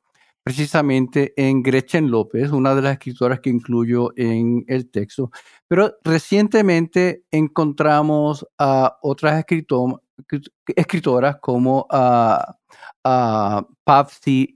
[0.47, 5.29] precisamente en Gretchen López, una de las escritoras que incluyo en el texto.
[5.67, 9.43] Pero recientemente encontramos a otras
[10.75, 12.55] escritoras como a,
[13.03, 13.67] a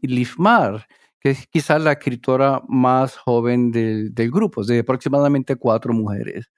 [0.02, 0.88] Lifmar,
[1.20, 6.50] que es quizás la escritora más joven del, grupo, de aproximadamente cuatro mujeres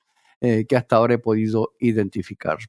[0.41, 2.59] eh, que hasta ahora he podido identificar.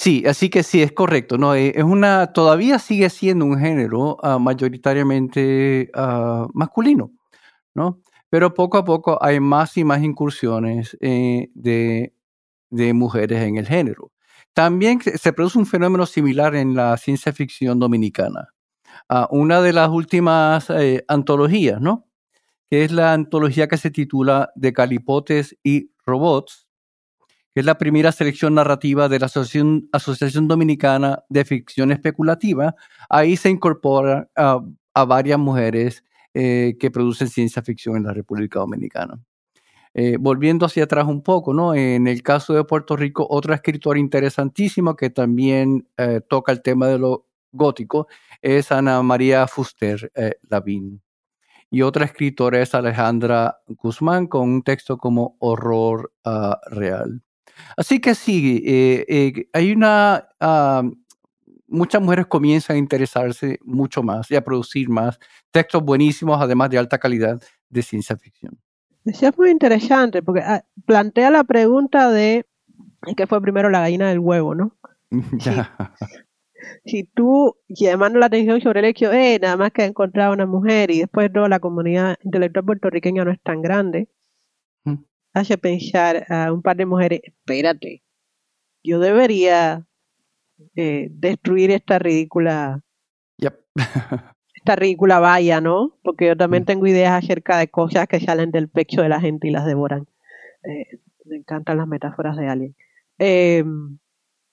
[0.00, 1.38] Sí, así que sí, es correcto.
[1.38, 7.10] No, eh, es una, todavía sigue siendo un género ah, mayoritariamente ah, masculino,
[7.74, 8.00] ¿no?
[8.30, 12.12] Pero poco a poco hay más y más incursiones eh, de,
[12.94, 14.12] mujeres en el género.
[14.52, 18.54] También se produce un fenómeno similar en la ciencia ficción dominicana.
[19.30, 22.06] Una de las últimas eh, antologías, ¿no?
[22.70, 26.67] Que es la antología que se titula De Calipotes y Robots,
[27.58, 32.74] es la primera selección narrativa de la Asociación, Dominicana de Ficción Especulativa.
[33.08, 39.18] Ahí se incorpora a varias mujeres eh, que producen ciencia ficción en la República Dominicana.
[39.94, 41.74] Eh, volviendo hacia atrás un poco, ¿no?
[41.74, 46.86] En el caso de Puerto Rico, otra escritora interesantísima que también eh, toca el tema
[46.86, 48.08] de lo gótico
[48.42, 50.12] es Ana María Fuster
[50.48, 51.02] Lavín.
[51.70, 57.22] Y otra escritora es Alejandra Guzmán con un texto como Horror ah, Real.
[57.76, 59.04] Así que sí,
[59.52, 60.28] hay una...
[60.40, 60.82] Ah,
[61.68, 65.18] muchas mujeres comienzan a interesarse mucho más y a producir más
[65.50, 68.58] textos buenísimos, además de alta calidad de ciencia ficción.
[69.04, 72.46] es muy interesante porque ah, plantea la pregunta de
[73.16, 74.76] qué fue primero la gallina del huevo, ¿no?
[76.84, 80.90] Si, tú llamando la atención sobre el hecho, eh, nada más que encontrar una mujer
[80.90, 84.08] y después toda la comunidad intelectual puertorriqueña no es tan grande.
[85.32, 88.02] Hace pensar a un par de mujeres, espérate,
[88.82, 89.86] yo debería
[90.76, 92.82] eh, destruir esta ridícula
[94.54, 95.96] esta ridícula valla, ¿no?
[96.02, 96.66] Porque yo también mm.
[96.66, 100.06] tengo ideas acerca de cosas que salen del pecho de la gente y las devoran.
[100.64, 102.76] Eh, me encantan las metáforas de alguien.
[103.18, 103.98] Em,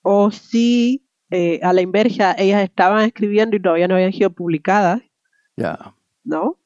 [0.02, 5.02] o si eh, a la inversa ellas estaban escribiendo y todavía no habían sido publicadas,
[5.56, 6.58] ya ¿no?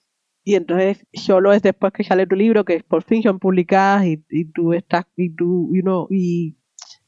[0.42, 4.24] Y entonces solo es después que sale tu libro que por fin son publicadas y,
[4.30, 6.56] y tú estás y tú you know, y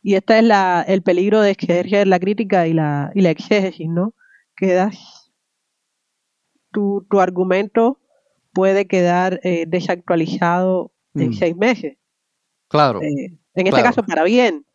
[0.03, 3.89] y este es la, el peligro de ejercer la crítica y la, y la exégesis,
[3.89, 4.15] ¿no?
[4.57, 5.33] Quedas,
[6.73, 8.01] tu, tu argumento
[8.53, 11.35] puede quedar eh, desactualizado en mm.
[11.35, 11.99] seis meses.
[12.69, 13.01] Claro.
[13.01, 14.67] Eh, en este caso para bien.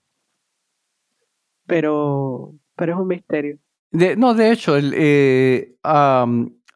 [1.65, 3.59] Pero, pero es un misterio.
[3.91, 5.75] no, de hecho, el, eh,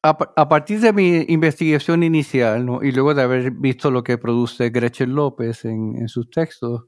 [0.04, 2.82] a, partir de mi investigación inicial ¿no?
[2.82, 6.86] y luego de haber visto lo que produce Gretchen López en, sus textos,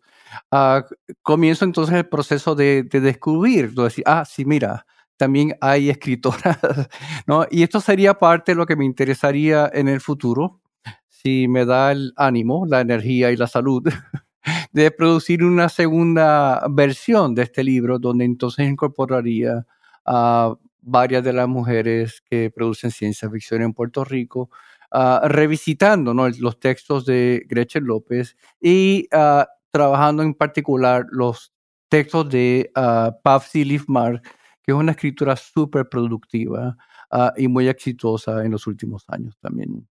[0.52, 0.82] uh,
[1.22, 4.86] comienzo entonces el proceso de, de descubrir, de decir, ah, sí, mira,
[5.18, 6.58] también hay escritoras,
[7.28, 7.46] ¿no?
[7.50, 10.60] Y esto sería parte de lo que me interesaría en el futuro,
[11.08, 13.84] si me da el ánimo, la energía y la salud,
[14.74, 19.66] de producir una segunda versión de este libro, donde entonces incorporaría
[20.06, 24.50] a varias de las mujeres que producen ciencia ficción en Puerto Rico,
[24.92, 31.54] uh, revisitando los textos de Gretchen López y uh, trabajando en particular los
[31.90, 34.22] textos de uh, Lifmar,
[34.64, 36.78] que es una escritura súper productiva
[37.12, 39.88] ah, y muy exitosa en los últimos años también.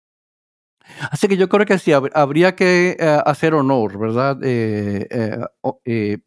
[1.11, 4.38] Así que yo creo que sí, habría que eh, hacer honor, ¿verdad?
[4.42, 5.07] Eh,
[5.85, 6.18] eh,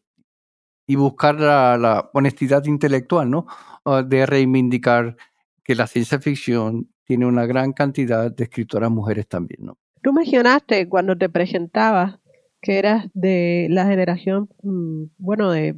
[0.87, 3.45] y buscar la, honestidad intelectual, ¿no?
[3.85, 5.15] Ah, de reivindicar
[5.63, 9.77] que la ciencia ficción tiene una gran cantidad de escritoras mujeres también, ¿no?
[10.01, 12.19] Tú mencionaste cuando te presentabas
[12.61, 15.75] que eras de la generación, mm, bueno, de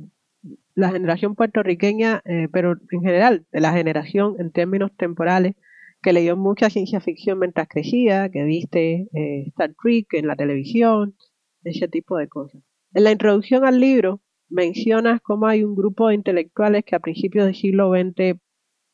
[0.75, 5.55] la generación puertorriqueña, eh, pero en general, de la generación en términos temporales,
[6.01, 11.15] que leyó mucha ciencia ficción mientras crecía, que viste eh, Star Trek en la televisión,
[11.63, 12.61] ese tipo de cosas.
[12.93, 17.45] En la introducción al libro mencionas cómo hay un grupo de intelectuales que a principios
[17.45, 18.39] del siglo XX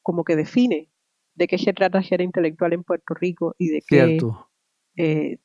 [0.01, 0.89] como que define
[1.35, 4.19] de qué se trata ser intelectual en Puerto Rico y de qué
[4.95, 5.37] eh,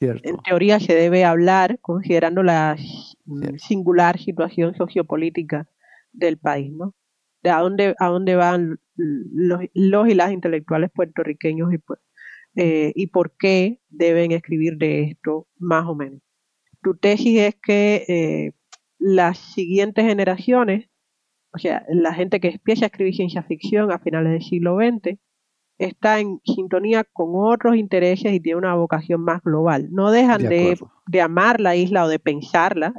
[0.00, 2.76] en teoría se debe hablar considerando la
[3.58, 5.68] singular situación sociopolítica
[6.12, 6.94] del país, ¿no?
[7.42, 9.60] De a dónde, a dónde van los,
[10.08, 12.00] y las intelectuales puertorriqueños y, pues,
[12.56, 16.20] eh, y por qué deben escribir de esto, más o menos.
[16.82, 18.52] Tu tesis es que eh,
[19.06, 20.88] las siguientes generaciones,
[21.52, 25.18] o sea, la gente que empieza a escribir ciencia ficción a finales del siglo XX,
[25.76, 29.88] está en sintonía con otros intereses y tiene una vocación más global.
[29.90, 32.94] No dejan de, amar la isla o de pensarla.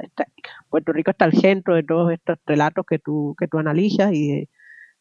[0.70, 4.28] Puerto Rico está al centro de todos estos relatos que tú, que tú analizas y
[4.28, 4.48] de,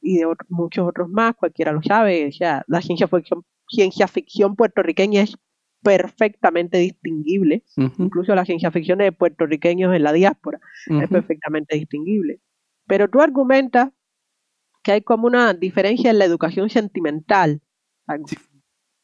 [0.01, 2.29] y de muchos otros más, cualquiera lo sabe.
[2.29, 5.37] O sea, la ciencia ficción, ciencia ficción puertorriqueña es
[5.85, 7.63] perfectamente distinguible.
[7.99, 12.41] Incluso la ciencia ficción de puertorriqueños en la diáspora es perfectamente distinguible.
[12.87, 13.91] Pero tú argumentas
[14.83, 17.61] que hay como una diferencia en la educación sentimental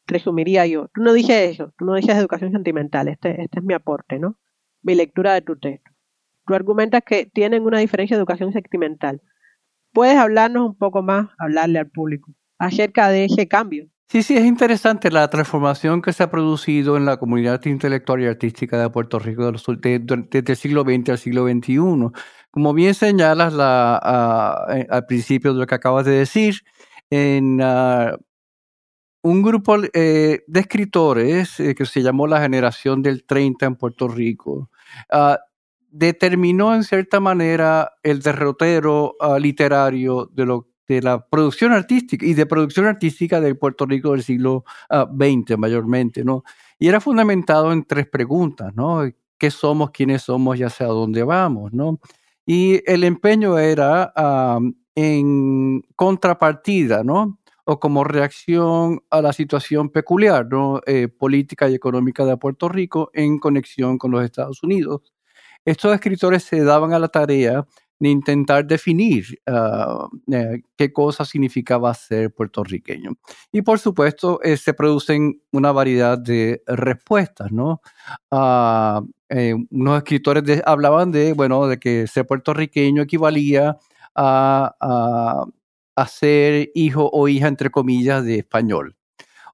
[0.06, 0.88] resumiría yo.
[0.92, 4.36] Tú no dices eso, tú no dices educación sentimental, este, este es mi aporte, ¿no?
[4.82, 5.90] Mi lectura de tu texto.
[6.46, 9.22] Tú argumentas que tienen una diferencia de educación sentimental.
[9.92, 13.88] ¿Puedes hablarnos un poco más, hablarle al público acerca de ese cambio?
[14.08, 18.26] Sí, sí, es interesante la transformación que se ha producido en la comunidad intelectual y
[18.26, 21.78] artística de Puerto Rico desde el siglo XX al siglo XXI.
[22.50, 26.56] Como bien señalas la, eh, al principio de lo que acabas de decir,
[27.08, 28.16] en uh,
[29.22, 34.08] un grupo eh, de escritores eh, que se llamó la generación del 30 en Puerto
[34.08, 34.70] Rico,
[35.12, 35.36] uh,
[35.90, 42.34] determinó en cierta manera el derrotero uh, literario de, lo, de la producción artística y
[42.34, 46.44] de producción artística de Puerto Rico del siglo XX ah, mayormente, ¿no?
[46.78, 49.02] Y era fundamentado en tres preguntas, ¿no?
[49.42, 51.98] qué somos, quiénes somos y hacia dónde vamos, ¿no?
[52.46, 54.12] Y el empeño era
[54.94, 57.40] en contrapartida, ¿no?
[57.64, 60.80] O como reacción a la situación peculiar, ¿no?
[60.86, 65.12] Eh, política y económica de Puerto Rico en conexión con los Estados Unidos.
[65.64, 67.66] Estos escritores se daban a la tarea
[68.02, 73.12] de intentar definir ah, eh, qué cosa significaba ser puertorriqueño.
[73.52, 77.80] Y por supuesto, eh, se producen una variedad de respuestas, ¿no?
[78.32, 83.78] Ah, eh, unos escritores hablaban de, bueno, de que ser puertorriqueño equivalía
[84.16, 85.46] a,
[85.94, 88.96] a, ser hijo o hija, entre comillas, de español.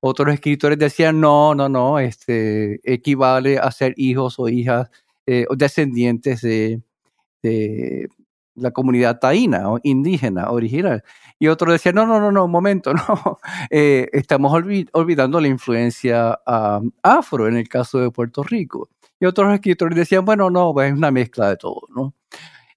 [0.01, 4.91] Otros escritores decían, no, no, no, este, equivale a ser hijos o hijas
[5.51, 6.81] o descendientes de,
[7.43, 8.09] de,
[8.61, 11.03] la comunidad taína o indígena original.
[11.39, 13.39] Y otro decía, no, no, no, no, un momento, no,
[13.71, 14.53] eh, estamos
[14.93, 16.39] olvidando la influencia
[17.03, 18.89] afro en el caso de Puerto Rico.
[19.21, 22.15] Y otros escritores decían, bueno, no, es una mezcla de todo, ¿no?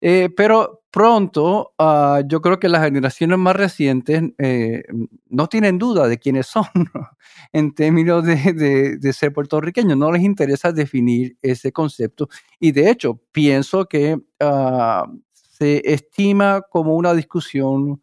[0.01, 4.83] Eh, pero pronto, ah, yo creo que las generaciones más recientes eh,
[5.29, 6.65] no tienen duda de quiénes son
[7.53, 9.97] en términos de, de, ser puertorriqueños.
[9.97, 12.29] No les interesa definir ese concepto.
[12.59, 15.21] Y de hecho, pienso que uh,
[15.61, 18.01] se estima como una discusión,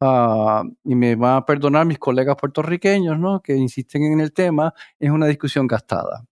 [0.00, 3.42] ah, y me van a perdonar mis colegas puertorriqueños, ¿no?
[3.42, 6.24] que insisten en el tema, es una discusión gastada.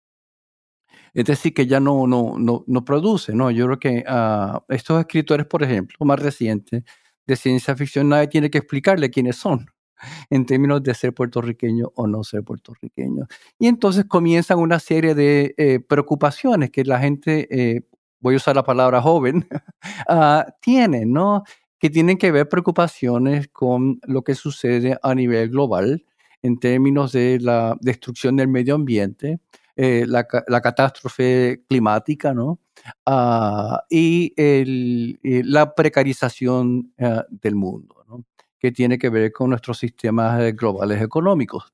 [1.12, 3.50] Es decir, que ya no, no, no, no produce, ¿no?
[3.50, 6.84] Yo creo que uh, estos escritores, por ejemplo, más recientes,
[7.26, 9.66] de ciencia ficción, nadie tiene que explicarle quiénes son
[10.30, 13.26] en términos de ser puertorriqueño o no ser puertorriqueño.
[13.58, 17.82] Y entonces comienzan una serie de eh, preocupaciones que la gente eh,
[18.20, 19.48] voy a usar la palabra joven,
[20.08, 21.44] uh, tienen, ¿no?
[21.78, 26.04] Que tienen que ver preocupaciones con lo que sucede a nivel global
[26.42, 29.40] en términos de la destrucción del medio ambiente,
[29.76, 32.60] eh, la, la, catástrofe climática, ¿no?
[33.06, 38.24] Uh, y, el, la precarización uh, del mundo, ¿no?
[38.58, 41.72] que tiene que ver con nuestros sistemas eh, globales económicos.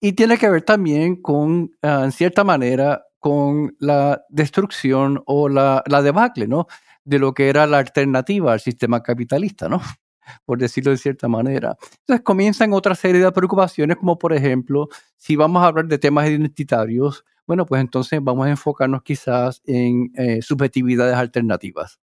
[0.00, 6.02] y tiene que ver también con, en cierta manera, con la destrucción o la, la,
[6.02, 6.66] debacle, ¿no?
[7.04, 9.80] De lo que era la alternativa al sistema capitalista, ¿no?
[10.44, 11.74] Por decirlo de cierta manera.
[12.00, 16.28] Entonces comienzan otra serie de preocupaciones, como por ejemplo, si vamos a hablar de temas
[16.28, 21.98] identitarios, bueno, pues entonces vamos a enfocarnos quizás en eh, subjetividades alternativas.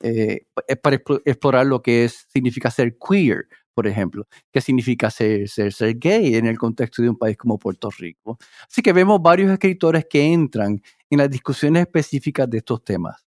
[0.00, 0.44] Eh,
[0.82, 3.46] para explorar lo que es, significa ser queer,
[3.76, 7.58] por ejemplo, qué significa ser, ser, ser gay en el contexto de un país como
[7.58, 8.38] Puerto Rico.
[8.66, 13.26] Así que vemos varios escritores que entran en las discusiones específicas de estos temas.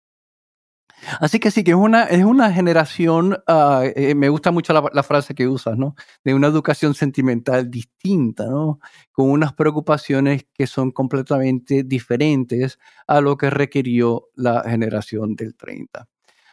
[1.18, 5.02] Así que sí, que es una, es una generación, uh, me gusta mucho la, la,
[5.02, 5.94] frase que usas, ¿no?
[6.24, 8.80] De una educación sentimental distinta, ¿no?
[9.12, 16.06] Con unas preocupaciones que son completamente diferentes a lo que requirió la generación del 30.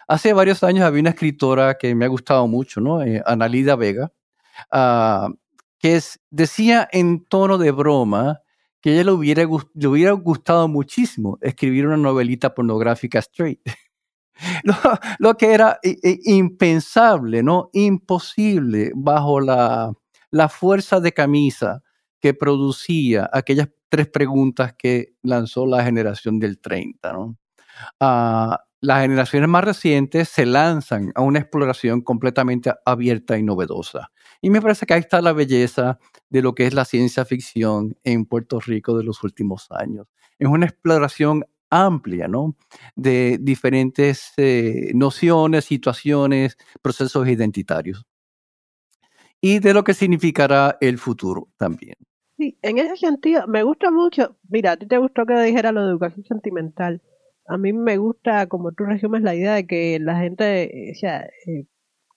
[0.08, 3.02] Hace varios años había una escritora que me ha gustado mucho, ¿no?
[3.04, 3.24] Eh,
[3.78, 4.12] Vega,
[4.72, 5.30] ah,
[5.80, 5.99] que
[6.30, 8.41] decía en tono de broma
[8.82, 13.60] que ella le hubiera, le hubiera gustado muchísimo escribir una novelita pornográfica straight.
[15.20, 17.70] lo, que era impensable, ¿no?
[17.74, 19.93] Imposible bajo la,
[20.32, 21.84] la fuerza de camisa
[22.20, 27.38] que producía aquellas tres preguntas que lanzó la generación del 30, ¿no?
[27.99, 34.11] Uh, las generaciones más recientes se lanzan a una exploración completamente abierta y novedosa.
[34.41, 37.95] Y me parece que ahí está la belleza de lo que es la ciencia ficción
[38.03, 40.07] en Puerto Rico de los últimos años.
[40.39, 42.55] Es una exploración amplia, ¿no?
[42.95, 48.03] De diferentes eh, nociones, situaciones, procesos identitarios.
[49.39, 51.95] Y de lo que significará el futuro también.
[52.38, 55.84] Sí, en ese sentido, me gusta mucho, mira, a ti te gustó que dijera lo
[55.84, 56.99] de educación sentimental
[57.52, 61.30] a mí me gusta, como tú resumes, la idea de que la gente, o sea,
[61.45, 61.66] eh,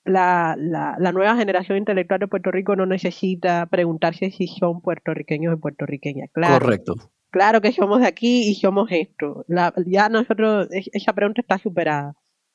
[0.04, 5.54] la, la, la, nueva generación intelectual de Puerto Rico no necesita preguntarse si son puertorriqueños
[5.54, 6.30] o puertorriqueñas.
[6.32, 6.94] Claro, Correcto.
[7.30, 9.44] Claro que somos de aquí y somos esto.
[9.48, 12.14] La, ya nosotros, esa pregunta está superada,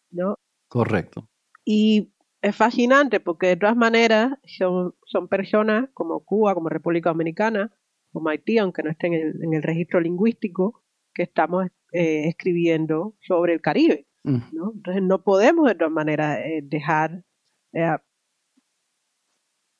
[0.09, 0.39] ¿no?
[0.69, 1.27] Correcto.
[1.65, 7.73] Y es fascinante porque de todas maneras son, son personas como Cuba, como República Dominicana,
[8.13, 10.81] como Haití, aunque no estén en el, en el registro lingüístico,
[11.19, 14.07] que estamos eh, escribiendo sobre el Caribe.
[14.23, 14.71] ¿no?
[14.73, 17.25] Entonces no podemos de todas maneras eh, dejar
[17.73, 17.97] eh,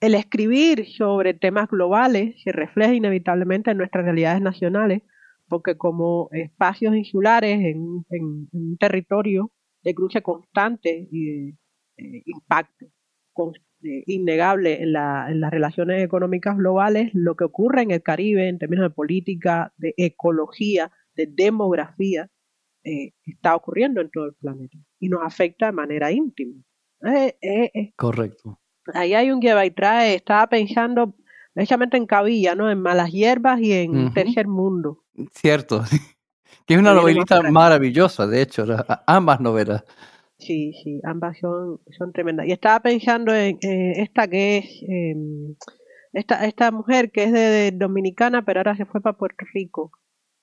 [0.02, 5.02] el escribir sobre temas globales se refleja inevitablemente en nuestras realidades nacionales,
[5.48, 8.04] porque como espacios insulares en,
[8.52, 11.52] un territorio de cruce constante y
[11.96, 12.88] de impacto
[14.08, 18.90] innegable en, en, las relaciones económicas globales, lo que ocurre en el Caribe en términos
[18.90, 22.30] de política, de ecología, de demografía
[22.84, 26.56] eh, está ocurriendo en todo el planeta y nos afecta de manera íntima.
[27.06, 28.60] Eh, eh, Correcto.
[28.94, 31.16] Ahí hay un lleva y trae, estaba pensando
[31.54, 32.72] precisamente en Cabilla, ¿no?
[32.72, 35.04] En Malas Hierbas y en Tercer Mundo.
[35.34, 35.84] Cierto,
[36.66, 38.66] que es una novelita maravillosa, de hecho,
[39.06, 39.84] ambas novelas.
[40.38, 42.48] Sí, sí, ambas son, son tremendas.
[42.48, 45.56] Y estaba pensando en esta que es, em,
[46.14, 49.92] esta, esta mujer que es de, Dominicana, pero ahora se fue para Puerto Rico,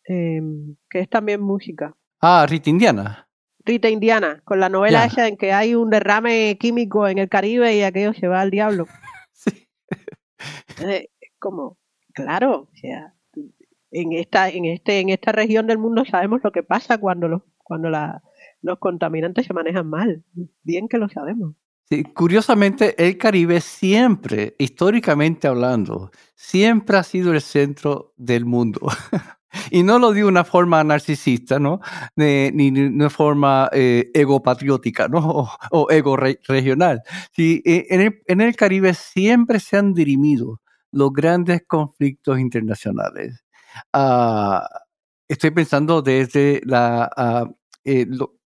[0.07, 1.95] em, que es también música.
[2.21, 3.29] Ah, Rita Indiana.
[3.65, 7.77] Rita Indiana, con la novela esa en que hay un derrame químico en el Caribe
[7.77, 8.87] y aquello se va al diablo.
[9.33, 9.69] sí.
[10.87, 11.77] Eh, como,
[12.13, 13.15] claro, o sea,
[13.91, 17.43] en esta, en este, en esta región del mundo sabemos lo que pasa cuando los,
[17.59, 18.23] cuando la,
[18.63, 20.23] los contaminantes se manejan mal.
[20.63, 21.55] Bien que lo sabemos.
[21.89, 28.81] Sí, curiosamente, el Caribe siempre, históricamente hablando, siempre ha sido el centro del mundo.
[29.71, 31.81] y no lo digo de una forma narcisista, ¿no?
[32.17, 35.49] ni de una forma eh, egopatriótica, ¿no?
[35.71, 37.03] O, ego regional.
[37.33, 40.61] Sí, e, en, el, en el Caribe siempre se han dirimido
[40.93, 43.45] los grandes conflictos internacionales.
[43.93, 44.67] Ah,
[45.29, 47.11] estoy pensando desde la,
[47.45, 47.55] uh,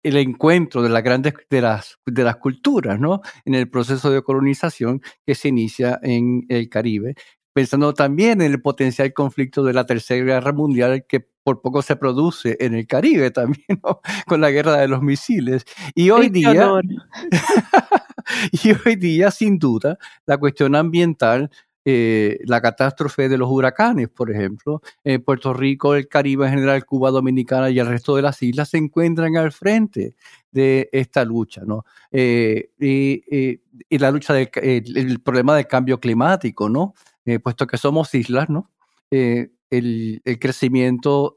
[0.07, 3.23] el encuentro de las grandes de las, de las culturas, ¿no?
[3.45, 7.17] En el proceso de colonización que se inicia en el Caribe,
[7.57, 11.97] pensando también en el potencial conflicto de la Tercera Guerra Mundial que por poco se
[11.97, 14.01] produce en el Caribe también, ¿no?
[14.27, 15.65] con la guerra de los misiles.
[15.95, 16.53] Y hoy día,
[18.53, 19.97] y hoy día, sin duda,
[20.27, 21.51] la cuestión ambiental
[21.87, 24.83] eh, la catástrofe de los huracanes, por ejemplo.
[25.03, 28.69] En Puerto Rico, el Caribe en general, Cuba Dominicana y el resto de las islas
[28.69, 30.15] se encuentran al frente
[30.51, 31.87] de esta lucha, ¿no?
[32.11, 36.93] Eh, y, la lucha del el, problema del cambio climático, ¿no?
[37.27, 38.71] Eh, puesto que somos islas, ¿no?
[39.11, 41.37] El, el, crecimiento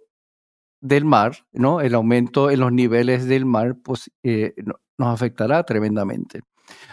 [0.82, 1.82] del mar, ¿no?
[1.82, 6.42] El aumento en los niveles del mar, pues nos afectará tremendamente.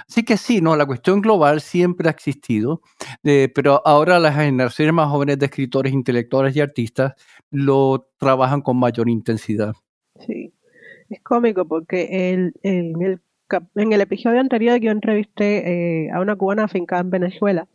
[0.09, 2.81] Así que sí, no, la cuestión global siempre ha existido,
[3.25, 7.15] eh, pero ahora las generaciones más jóvenes de escritores, intelectuales y artistas
[7.51, 9.75] lo trabajan con mayor intensidad.
[10.27, 10.53] Sí,
[11.09, 17.03] es cómico porque el, en el episodio anterior yo entrevisté eh, a una cubana afincada
[17.03, 17.69] en Venezuela.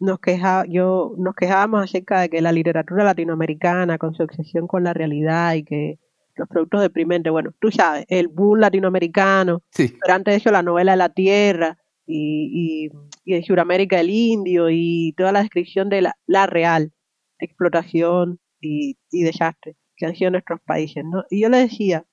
[0.00, 4.84] Nos, queja, yo, nos quejábamos acerca de que la literatura latinoamericana, con su obsesión con
[4.84, 5.98] la realidad y que
[6.38, 7.32] los productos deprimentes.
[7.32, 11.78] Bueno, tú sabes, el boom latinoamericano, pero antes de eso la novela de la tierra
[12.06, 12.90] y,
[13.24, 16.92] y, en Sudamérica el indio y toda la descripción de la, real
[17.38, 21.24] explotación y, desastre que han sido nuestros países, ¿no?
[21.28, 22.04] Y yo le decía,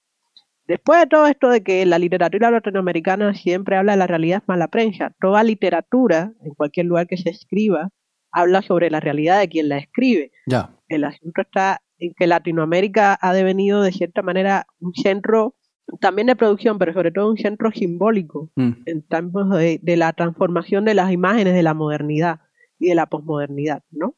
[0.68, 4.48] después de todo esto de que la literatura latinoamericana siempre habla de la realidad es
[4.48, 7.90] mala prensa, toda literatura, en cualquier lugar que se escriba,
[8.32, 10.32] habla sobre la realidad de quien la escribe.
[10.46, 10.76] Ya.
[10.88, 15.56] El asunto está en que Latinoamérica ha devenido de cierta manera un centro
[16.00, 18.72] también de producción, pero sobre todo un centro simbólico mm.
[18.86, 22.42] en términos de, la transformación de las imágenes de la modernidad
[22.80, 24.16] y de la posmodernidad, ¿no?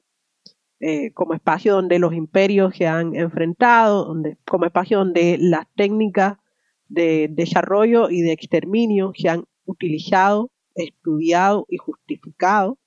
[0.80, 6.38] Eh, como espacio donde los imperios se han enfrentado, donde, como espacio donde las técnicas
[6.88, 12.78] de desarrollo y de exterminio se han utilizado, estudiado y justificado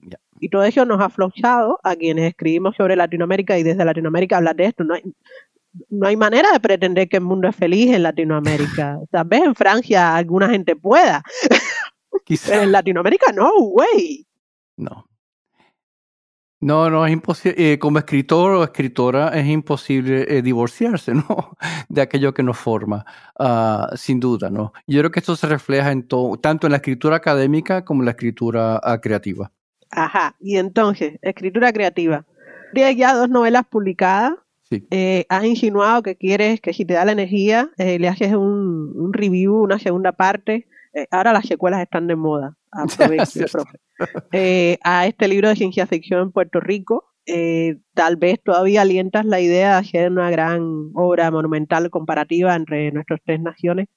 [0.40, 4.56] y todo eso nos ha flochado a quienes escribimos sobre Latinoamérica y desde Latinoamérica hablar
[4.56, 4.84] de esto.
[4.84, 5.02] No hay,
[5.90, 8.98] no hay manera de pretender que el mundo es feliz en Latinoamérica.
[9.10, 11.22] Tal vez en Francia alguna gente pueda.
[12.46, 14.26] Pero en Latinoamérica no, güey.
[14.76, 15.06] No.
[16.60, 17.72] No, no es imposible.
[17.72, 21.56] Eh, como escritor o escritora es imposible eh, divorciarse, ¿no?
[21.88, 23.06] De aquello que nos forma,
[23.38, 24.72] uh, sin duda, ¿no?
[24.86, 28.06] Yo creo que esto se refleja en todo, tanto en la escritura académica como en
[28.06, 29.50] la escritura uh, creativa.
[29.90, 32.24] Ajá, y entonces, escritura creativa.
[32.72, 34.34] Tienes ya dos novelas publicadas.
[34.70, 34.86] Sí.
[34.90, 39.12] Eh, has insinuado que quieres que si te da la energía, eh, le haces un,
[39.12, 40.68] review, una segunda parte.
[40.92, 42.56] Eh, ahora las secuelas están de moda.
[42.72, 44.78] Aproveche, profe.
[44.82, 47.12] a este libro de ciencia ficción en Puerto Rico.
[47.94, 53.20] tal vez todavía alientas la idea de hacer una gran obra monumental comparativa entre nuestras
[53.24, 53.88] tres naciones.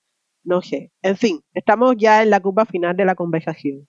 [0.44, 0.92] No sé.
[1.02, 3.88] En fin, estamos ya en la curva final de la conversación.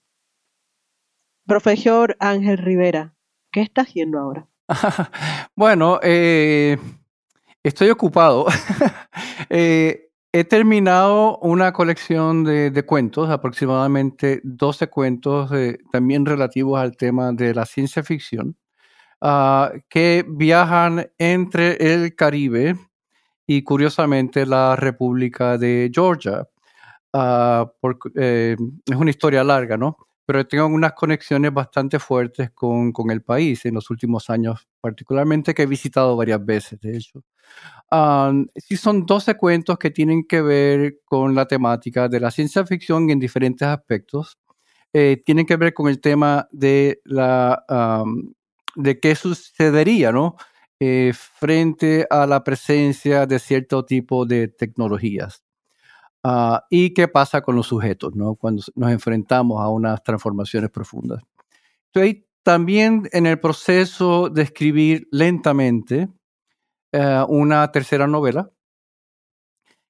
[1.45, 3.13] Profesor Ángel Rivera,
[3.51, 4.47] ¿qué está haciendo ahora?
[5.55, 6.77] bueno, eh,
[7.63, 8.45] estoy ocupado.
[9.49, 10.04] Eh,
[10.37, 15.49] he terminado una colección de, cuentos, aproximadamente 12 cuentos
[15.93, 18.57] también relativos al tema de la ciencia ficción,
[19.21, 22.75] ah, que viajan entre el Caribe
[23.47, 26.45] y curiosamente la República de Georgia.
[27.13, 27.71] Ah,
[28.15, 28.57] eh,
[28.91, 30.04] es una historia larga, ¿no?
[30.25, 35.53] Pero tengo unas conexiones bastante fuertes con, con el país en los últimos años, particularmente
[35.53, 37.23] que he visitado varias veces, de hecho.
[38.55, 43.09] sí, son 12 cuentos que tienen que ver con la temática de la ciencia ficción
[43.09, 44.37] en diferentes aspectos.
[44.93, 47.63] Eh, tienen que ver con el tema de, la,
[48.75, 50.35] de qué sucedería, ¿no?
[50.79, 55.44] Eh, frente a la presencia de cierto tipo de tecnologías.
[56.27, 58.33] Ah, y qué pasa con los sujetos, ¿no?
[58.33, 61.21] Cuando nos enfrentamos a unas transformaciones profundas.
[61.85, 66.09] Estoy también en el proceso de escribir lentamente
[66.91, 68.49] eh, una tercera novela,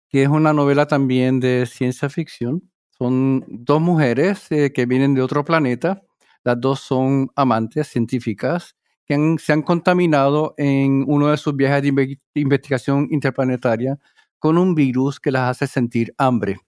[0.09, 2.69] que es una novela también de ciencia ficción.
[2.89, 6.01] Son dos mujeres eh, que vienen de otro planeta.
[6.43, 8.75] Las dos son amantes científicas
[9.05, 13.97] que se han contaminado en uno de sus viajes de investigación interplanetaria
[14.46, 16.60] con un virus que las hace sentir hambre.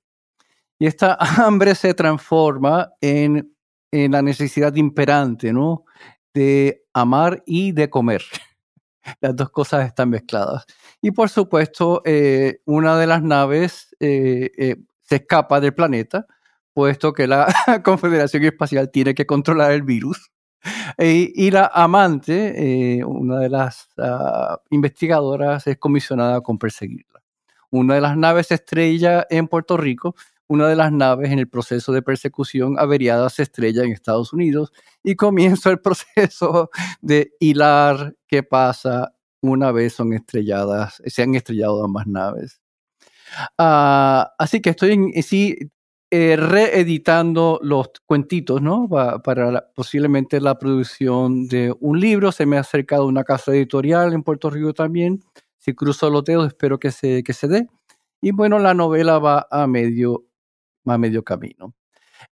[0.79, 1.15] Y esta
[1.45, 3.53] hambre se transforma en,
[3.91, 5.85] la necesidad imperante, ¿no?
[6.33, 8.23] De amar y de comer.
[9.21, 10.65] Las dos cosas están mezcladas.
[11.03, 16.25] Y por supuesto, eh, una de las naves eh, eh, se escapa del planeta,
[16.73, 17.45] puesto que la
[17.83, 20.31] Confederación Espacial tiene que controlar el virus
[20.97, 27.16] y la amante, una de las ah, investigadoras, es comisionada con perseguirla.
[27.69, 30.15] Una de las naves estrella en Puerto Rico,
[30.47, 34.71] una de las naves en el proceso de persecución averiada se estrella en Estados Unidos
[35.03, 36.69] y comienza el proceso
[37.01, 42.61] de hilar qué pasa una vez son estrelladas, se han estrellado ambas naves.
[43.57, 45.11] Ah, así que estoy
[46.09, 48.87] eh, reeditando los cuentitos, ¿no?
[49.23, 52.31] para posiblemente la producción de un libro.
[52.31, 55.21] Se me ha acercado una casa editorial en Puerto Rico también.
[55.67, 57.67] Si cruzo los dedos, espero que se, que se dé.
[58.21, 60.23] Y bueno, la novela va a medio,
[60.85, 61.75] a medio camino.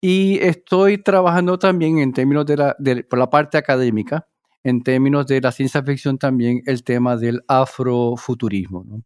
[0.01, 2.75] Y estoy trabajando también en términos de la,
[3.09, 4.27] por la parte académica,
[4.65, 9.01] en términos de la ciencia ficción también, el tema del afrofuturismo, ¿no?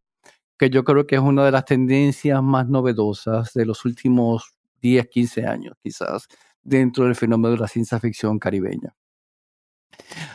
[0.57, 5.07] que yo creo que es una de las tendencias más novedosas de los últimos 10,
[5.07, 6.27] 15 años quizás
[6.63, 8.95] dentro del fenómeno de la ciencia ficción caribeña.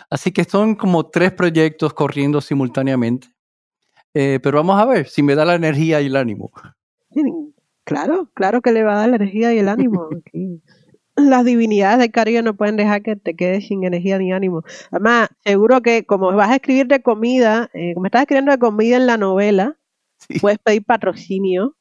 [0.08, 3.34] Así que son como tres proyectos corriendo simultáneamente,
[4.14, 6.50] eh, pero vamos a ver si me da la energía y el ánimo.
[7.84, 10.08] Claro, claro que le va a dar la energía y el ánimo.
[11.16, 14.62] Las divinidades del Caribe no pueden dejar que te quedes sin energía ni ánimo.
[14.92, 18.96] Además, seguro que como vas a escribir de comida, eh, como estás escribiendo de comida
[18.96, 19.76] en la novela,
[20.40, 21.74] puedes pedir patrocinio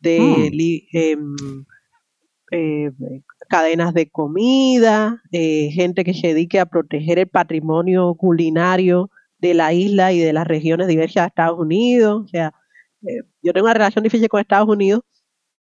[0.00, 0.18] de
[0.50, 0.96] mm.
[0.96, 1.36] em,
[2.50, 2.90] eh,
[3.48, 9.10] cadenas de comida, eh, gente que se dedique a proteger el patrimonio culinario
[9.42, 12.22] de la isla y de las regiones diversas de Estados Unidos.
[12.24, 12.54] O sea,
[13.06, 15.02] eh, yo tengo una relación difícil con Estados Unidos.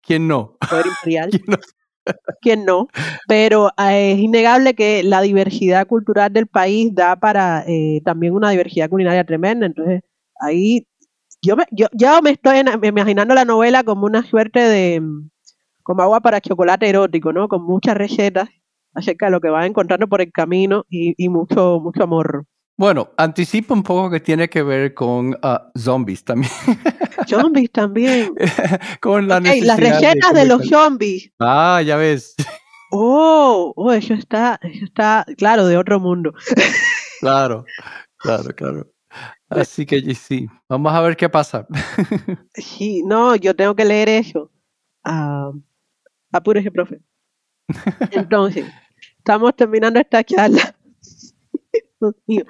[0.02, 0.56] ¿Quién no?
[0.70, 1.30] Poder imperial.
[2.40, 2.86] ¿Quién no?
[3.26, 7.64] Pero es innegable que la diversidad cultural del país da para
[8.04, 9.66] también una diversidad culinaria tremenda.
[9.66, 10.02] Entonces,
[10.38, 10.86] ahí
[11.42, 15.02] yo, me, yo, yo me estoy imaginando la novela como una suerte de,
[15.82, 17.48] como agua para chocolate erótico, ¿no?
[17.48, 18.48] Con muchas recetas
[18.92, 22.44] acerca de lo que vas encontrando por el camino y, mucho, mucho amor.
[22.76, 26.52] Bueno, anticipo un poco que tiene que ver con ah, zombies también.
[27.26, 28.34] Zombies también.
[29.00, 31.30] con la las recetas de, los zombies.
[31.40, 32.34] Ah, ya ves.
[32.92, 36.32] Oh, oh, eso está, eso está, claro, de otro mundo.
[37.18, 37.64] claro,
[38.16, 38.92] claro, claro.
[39.48, 41.66] Así que sí, vamos a ver qué pasa.
[42.54, 44.52] sí, no, yo tengo que leer eso.
[45.02, 45.50] Ah,
[46.36, 47.00] Apúrese, profe.
[48.10, 48.66] Entonces,
[49.18, 50.75] estamos terminando esta charla.
[52.00, 52.44] Entonces,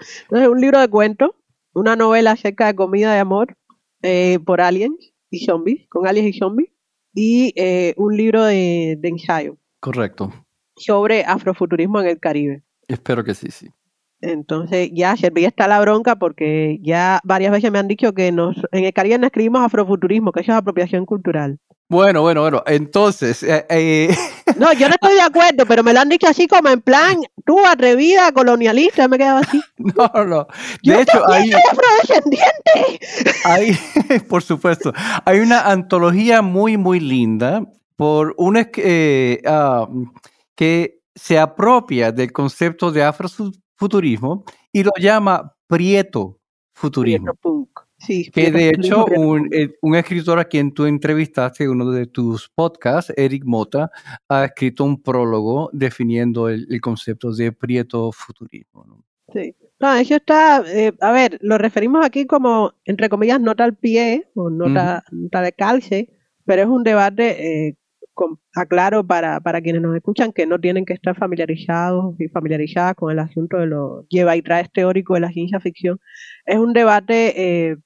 [0.49, 1.31] un libro de cuentos,
[1.73, 3.57] una novela acerca de comida de amor
[4.03, 6.71] eh, por aliens y zombies, con aliens y zombies,
[7.15, 9.57] y eh, un libro de, de ensayo.
[9.81, 10.33] Correcto.
[10.77, 12.63] Sobre afrofuturismo en el Caribe.
[12.89, 13.69] Espero que sí, sí.
[14.21, 18.57] Entonces ya serviría está la bronca porque ya varias veces me han dicho que nos,
[18.73, 21.59] en el Caribe no escribimos afrofuturismo, que eso es apropiación cultural.
[21.89, 22.62] Bueno, bueno, bueno.
[22.66, 23.43] Entonces.
[23.45, 24.16] Eh, eh,
[24.59, 27.18] no, yo no estoy de acuerdo, pero me lo han dicho así como en plan,
[27.45, 29.61] tú atrevida, colonialista, me he quedado así.
[29.78, 30.47] No, no.
[30.82, 31.51] De yo hecho, hay.
[31.53, 33.01] afrodescendiente!
[33.45, 33.78] Hay,
[34.28, 34.93] por supuesto.
[35.24, 37.62] Hay una antología muy, muy linda
[37.95, 39.41] por un eh,
[40.57, 46.39] que se apropia del concepto de afrofuturismo y lo llama Prieto
[46.74, 47.32] Futurismo.
[47.34, 47.68] Prieto
[48.33, 49.07] que de hecho
[49.53, 53.91] eh, un, escritor a quien tú entrevistaste en uno de tus podcasts, Eric Mota,
[54.29, 59.05] ha escrito un prólogo definiendo el, concepto de prieto futurismo.
[59.33, 59.55] Sí.
[59.79, 64.29] No, eso está, eh, a ver, lo referimos aquí como, entre comillas, nota al pie
[64.35, 66.09] o nota, de calce,
[66.47, 67.77] pero es un debate eh,
[68.55, 73.13] aclaro para, para quienes nos escuchan que no tienen que estar familiarizados y familiarizadas con
[73.13, 76.01] el asunto de lo lleva y trae teórico de la ciencia ficción.
[76.47, 77.77] Es un debate eh,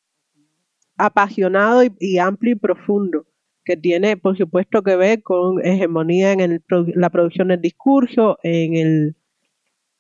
[1.05, 3.27] apasionado y, amplio y profundo
[3.65, 6.63] que tiene, por supuesto, que ver con hegemonía en
[6.95, 9.17] la producción del discurso, en el,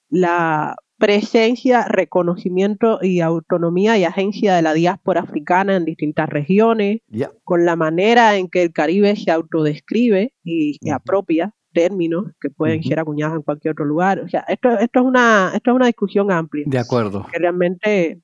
[0.09, 7.01] la presencia, reconocimiento y autonomía y agencia de la diáspora africana en distintas regiones,
[7.43, 12.83] con la manera en que el Caribe se autodescribe y se apropia términos que pueden
[12.83, 14.21] ser acuñados en cualquier otro lugar.
[14.21, 16.65] O sea, esto, esto, es una, esto es una discusión amplia.
[16.67, 17.27] De acuerdo.
[17.33, 18.21] Que realmente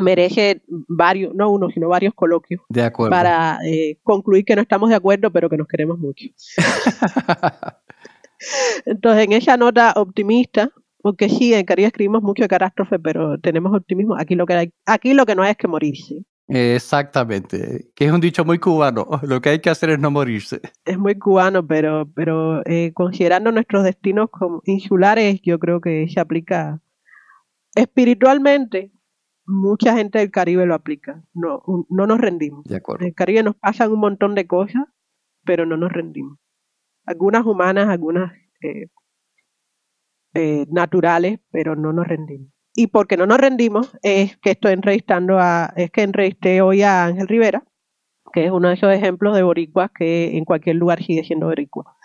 [0.00, 2.62] merece varios, no uno, sino varios coloquios.
[2.68, 3.10] De acuerdo.
[3.10, 6.26] Para eh, concluir que no estamos de acuerdo, pero que nos queremos mucho.
[8.86, 10.70] Entonces, en esa nota optimista,
[11.02, 14.16] porque sí, en Caribe escribimos mucho de catástrofe, pero tenemos optimismo.
[14.18, 16.24] Aquí lo que hay, aquí lo que no hay es que morirse.
[16.52, 19.06] Exactamente, que es un dicho muy cubano.
[19.22, 20.60] Lo que hay que hacer es no morirse.
[20.84, 26.18] Es muy cubano, pero, pero eh, considerando nuestros destinos como insulares, yo creo que se
[26.18, 26.80] aplica
[27.76, 28.90] espiritualmente.
[29.50, 31.22] Mucha gente del Caribe lo aplica.
[31.34, 32.64] No, no nos rendimos.
[32.64, 33.02] De acuerdo.
[33.02, 34.84] En el Caribe nos pasan un montón de cosas,
[35.44, 36.38] pero no nos rendimos.
[37.04, 38.32] Algunas humanas, algunas
[38.62, 38.88] eh,
[40.34, 42.52] eh, naturales, pero no nos rendimos.
[42.74, 47.06] Y porque no nos rendimos es que estoy entrevistando a, es que entrevisté hoy a
[47.06, 47.64] Ángel Rivera,
[48.32, 51.96] que es uno de esos ejemplos de boricuas que en cualquier lugar sigue siendo boricua.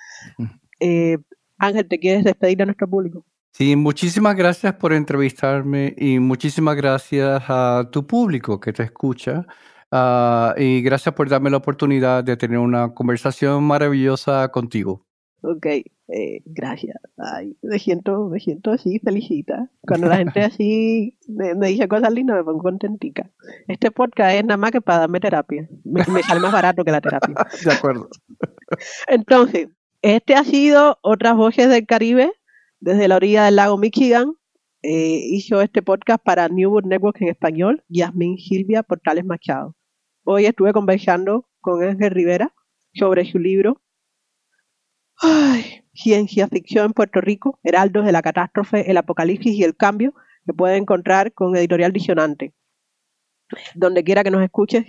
[0.79, 1.17] Eh,
[1.57, 3.25] Ángel, ¿te quieres despedir a nuestro público?
[3.58, 9.47] Sí, muchísimas gracias por entrevistarme y muchísimas gracias a tu público que te escucha.
[9.89, 15.06] Ah, y gracias por darme la oportunidad de tener una conversación maravillosa contigo.
[15.39, 16.97] Ok, eh, gracias.
[17.18, 19.70] Ay, me siento, me siento así, felicita.
[19.88, 23.32] Cuando la gente así me, dice cosas lindas, me pongo contentica.
[23.70, 25.66] Este podcast es nada más que para darme terapia.
[25.86, 27.34] Me, sale más barato que la terapia.
[27.64, 28.10] De acuerdo.
[29.08, 29.70] Entonces,
[30.01, 32.34] este ha sido Otras Voces del Caribe,
[32.86, 34.36] desde la orilla del lago Michigan.
[34.83, 39.75] Eh, hizo este podcast para New World Network en español, Yasmin Silvia Portales Machado.
[40.23, 42.53] Hoy estuve conversando con Ángel Rivera
[42.93, 43.81] sobre su libro
[45.17, 50.13] Ay, ciencia ficción en Puerto Rico, Heraldos de la Catástrofe, el Apocalipsis y el Cambio,
[50.45, 52.53] que puede encontrar con Editorial Visionante.
[53.73, 54.86] Donde quiera que nos escuches,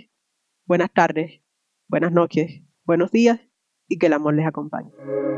[0.67, 1.41] buenas tardes,
[1.87, 3.46] buenas noches, buenos días
[3.87, 4.89] y que el amor les acompañe.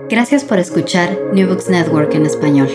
[0.10, 2.70] Gracias por escuchar New Books Network en español.